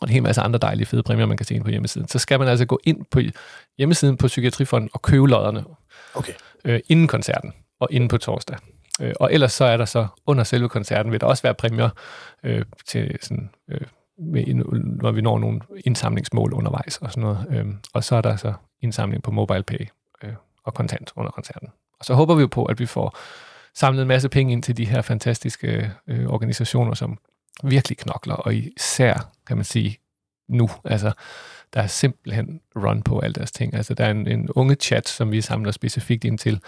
og 0.00 0.08
en 0.08 0.08
hel 0.08 0.22
masse 0.22 0.40
andre 0.40 0.58
dejlige 0.58 0.86
fede 0.86 1.02
præmier, 1.02 1.26
man 1.26 1.36
kan 1.36 1.46
se 1.46 1.54
ind 1.54 1.64
på 1.64 1.70
hjemmesiden, 1.70 2.08
så 2.08 2.18
skal 2.18 2.38
man 2.38 2.48
altså 2.48 2.64
gå 2.64 2.80
ind 2.84 3.04
på 3.10 3.20
hjemmesiden 3.78 4.16
på 4.16 4.26
Psykiatrifonden 4.26 4.90
og 4.92 5.02
købe 5.02 5.28
lodderne 5.28 5.64
okay. 6.14 6.32
øh, 6.64 6.80
inden 6.88 7.06
koncerten 7.06 7.52
og 7.80 7.88
inden 7.90 8.08
på 8.08 8.18
torsdag. 8.18 8.56
Øh, 9.00 9.12
og 9.20 9.32
ellers 9.32 9.52
så 9.52 9.64
er 9.64 9.76
der 9.76 9.84
så 9.84 10.06
under 10.26 10.44
selve 10.44 10.68
koncerten, 10.68 11.12
vil 11.12 11.20
der 11.20 11.26
også 11.26 11.42
være 11.42 11.54
præmier 11.54 11.90
øh, 12.44 12.64
til 12.86 13.18
sådan, 13.20 13.50
øh, 13.70 13.80
når 14.18 15.10
vi 15.10 15.20
når 15.20 15.38
nogle 15.38 15.60
indsamlingsmål 15.84 16.52
undervejs 16.52 16.98
og 16.98 17.10
sådan 17.10 17.22
noget. 17.22 17.46
Øhm, 17.50 17.78
og 17.92 18.04
så 18.04 18.16
er 18.16 18.20
der 18.20 18.36
så 18.36 18.52
indsamling 18.80 19.22
på 19.22 19.30
MobilePay 19.30 19.88
øh, 20.24 20.32
og 20.64 20.74
kontant 20.74 21.12
under 21.16 21.30
koncerten. 21.30 21.68
Og 21.98 22.04
så 22.04 22.14
håber 22.14 22.34
vi 22.34 22.40
jo 22.40 22.46
på, 22.46 22.64
at 22.64 22.80
vi 22.80 22.86
får 22.86 23.18
samlet 23.74 24.02
en 24.02 24.08
masse 24.08 24.28
penge 24.28 24.52
ind 24.52 24.62
til 24.62 24.76
de 24.76 24.84
her 24.84 25.02
fantastiske 25.02 25.92
øh, 26.06 26.26
organisationer, 26.26 26.94
som 26.94 27.18
virkelig 27.64 27.98
knokler, 27.98 28.34
og 28.34 28.54
især, 28.54 29.30
kan 29.46 29.56
man 29.56 29.64
sige, 29.64 29.98
nu. 30.48 30.70
Altså, 30.84 31.12
der 31.74 31.82
er 31.82 31.86
simpelthen 31.86 32.60
run 32.76 33.02
på 33.02 33.18
alle 33.18 33.34
deres 33.34 33.52
ting. 33.52 33.74
Altså, 33.74 33.94
der 33.94 34.04
er 34.04 34.10
en, 34.10 34.26
en 34.26 34.50
unge 34.50 34.74
chat, 34.74 35.08
som 35.08 35.32
vi 35.32 35.40
samler 35.40 35.72
specifikt 35.72 36.24
ind 36.24 36.38
til 36.38 36.60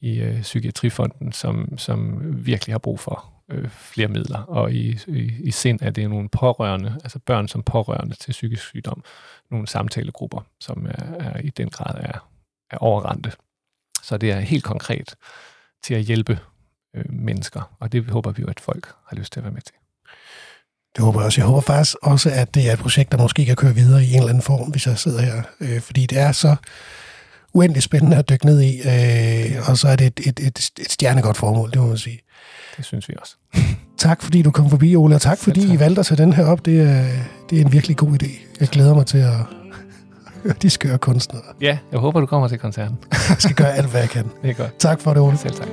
i 0.00 0.20
øh, 0.20 0.40
Psykiatrifonden, 0.40 1.32
som, 1.32 1.78
som 1.78 2.20
virkelig 2.46 2.74
har 2.74 2.78
brug 2.78 3.00
for 3.00 3.32
øh, 3.50 3.68
flere 3.70 4.08
midler, 4.08 4.38
og 4.38 4.72
i, 4.72 4.98
i, 5.06 5.32
i 5.40 5.50
sind 5.50 5.78
er 5.82 5.90
det 5.90 6.10
nogle 6.10 6.28
pårørende, 6.28 7.00
altså 7.02 7.18
børn 7.18 7.48
som 7.48 7.62
pårørende 7.62 8.14
til 8.14 8.32
psykisk 8.32 8.62
sygdom, 8.62 9.04
nogle 9.50 9.66
samtalegrupper, 9.66 10.40
som 10.60 10.86
er, 10.86 11.12
er 11.18 11.40
i 11.40 11.50
den 11.50 11.70
grad 11.70 11.94
er, 12.00 12.28
er 12.70 12.76
overrendte. 12.76 13.32
Så 14.02 14.16
det 14.16 14.30
er 14.30 14.40
helt 14.40 14.64
konkret 14.64 15.14
til 15.82 15.94
at 15.94 16.02
hjælpe 16.02 16.38
øh, 16.96 17.04
mennesker, 17.12 17.76
og 17.80 17.92
det 17.92 18.10
håber 18.10 18.30
vi 18.30 18.42
jo, 18.42 18.48
at 18.48 18.60
folk 18.60 18.92
har 19.06 19.16
lyst 19.16 19.32
til 19.32 19.40
at 19.40 19.44
være 19.44 19.52
med 19.52 19.62
til. 19.62 19.74
Det 20.96 21.04
håber 21.04 21.20
jeg 21.20 21.26
også. 21.26 21.40
Jeg 21.40 21.46
håber 21.46 21.60
faktisk 21.60 21.96
også, 22.02 22.30
at 22.30 22.54
det 22.54 22.68
er 22.68 22.72
et 22.72 22.78
projekt, 22.78 23.12
der 23.12 23.18
måske 23.18 23.46
kan 23.46 23.56
køre 23.56 23.74
videre 23.74 24.04
i 24.04 24.10
en 24.10 24.16
eller 24.16 24.28
anden 24.28 24.42
form, 24.42 24.70
hvis 24.70 24.86
jeg 24.86 24.98
sidder 24.98 25.22
her. 25.22 25.42
Øh, 25.60 25.80
fordi 25.80 26.06
det 26.06 26.18
er 26.18 26.32
så 26.32 26.56
uendelig 27.52 27.82
spændende 27.82 28.16
at 28.16 28.28
dykke 28.28 28.46
ned 28.46 28.60
i, 28.60 28.80
øh, 28.80 29.68
og 29.70 29.78
så 29.78 29.88
er 29.88 29.96
det 29.96 30.06
et, 30.06 30.20
et, 30.26 30.40
et, 30.46 30.70
et 30.80 30.92
stjernegodt 30.92 31.36
formål, 31.36 31.70
det 31.70 31.80
må 31.80 31.86
man 31.86 31.98
sige. 31.98 32.20
Det 32.76 32.84
synes 32.84 33.08
vi 33.08 33.14
også. 33.20 33.36
tak 33.98 34.22
fordi 34.22 34.42
du 34.42 34.50
kom 34.50 34.70
forbi, 34.70 34.96
Ole, 34.96 35.14
og 35.14 35.20
tak 35.20 35.38
fordi 35.38 35.60
tak. 35.66 35.70
I 35.70 35.78
valgte 35.78 36.00
at 36.00 36.06
tage 36.06 36.22
den 36.22 36.32
her 36.32 36.44
op. 36.44 36.64
Det 36.64 36.80
er, 36.80 37.04
det 37.50 37.60
er 37.60 37.64
en 37.64 37.72
virkelig 37.72 37.96
god 37.96 38.22
idé. 38.22 38.30
Jeg 38.60 38.68
glæder 38.68 38.94
mig 38.94 39.06
til 39.06 39.18
at 39.18 39.34
høre 40.44 40.54
de 40.62 40.70
skøre 40.70 40.98
kunstnere. 40.98 41.42
Ja, 41.60 41.78
jeg 41.92 42.00
håber, 42.00 42.20
du 42.20 42.26
kommer 42.26 42.48
til 42.48 42.58
koncerten. 42.58 42.96
jeg 43.28 43.36
skal 43.38 43.54
gøre 43.56 43.74
alt, 43.76 43.90
hvad 43.90 44.00
jeg 44.00 44.10
kan. 44.10 44.24
Det 44.42 44.50
er 44.50 44.54
godt. 44.54 44.78
Tak 44.78 45.00
for 45.00 45.14
det, 45.14 45.22
Ole. 45.22 45.38
Selv 45.38 45.54
tak. 45.54 45.68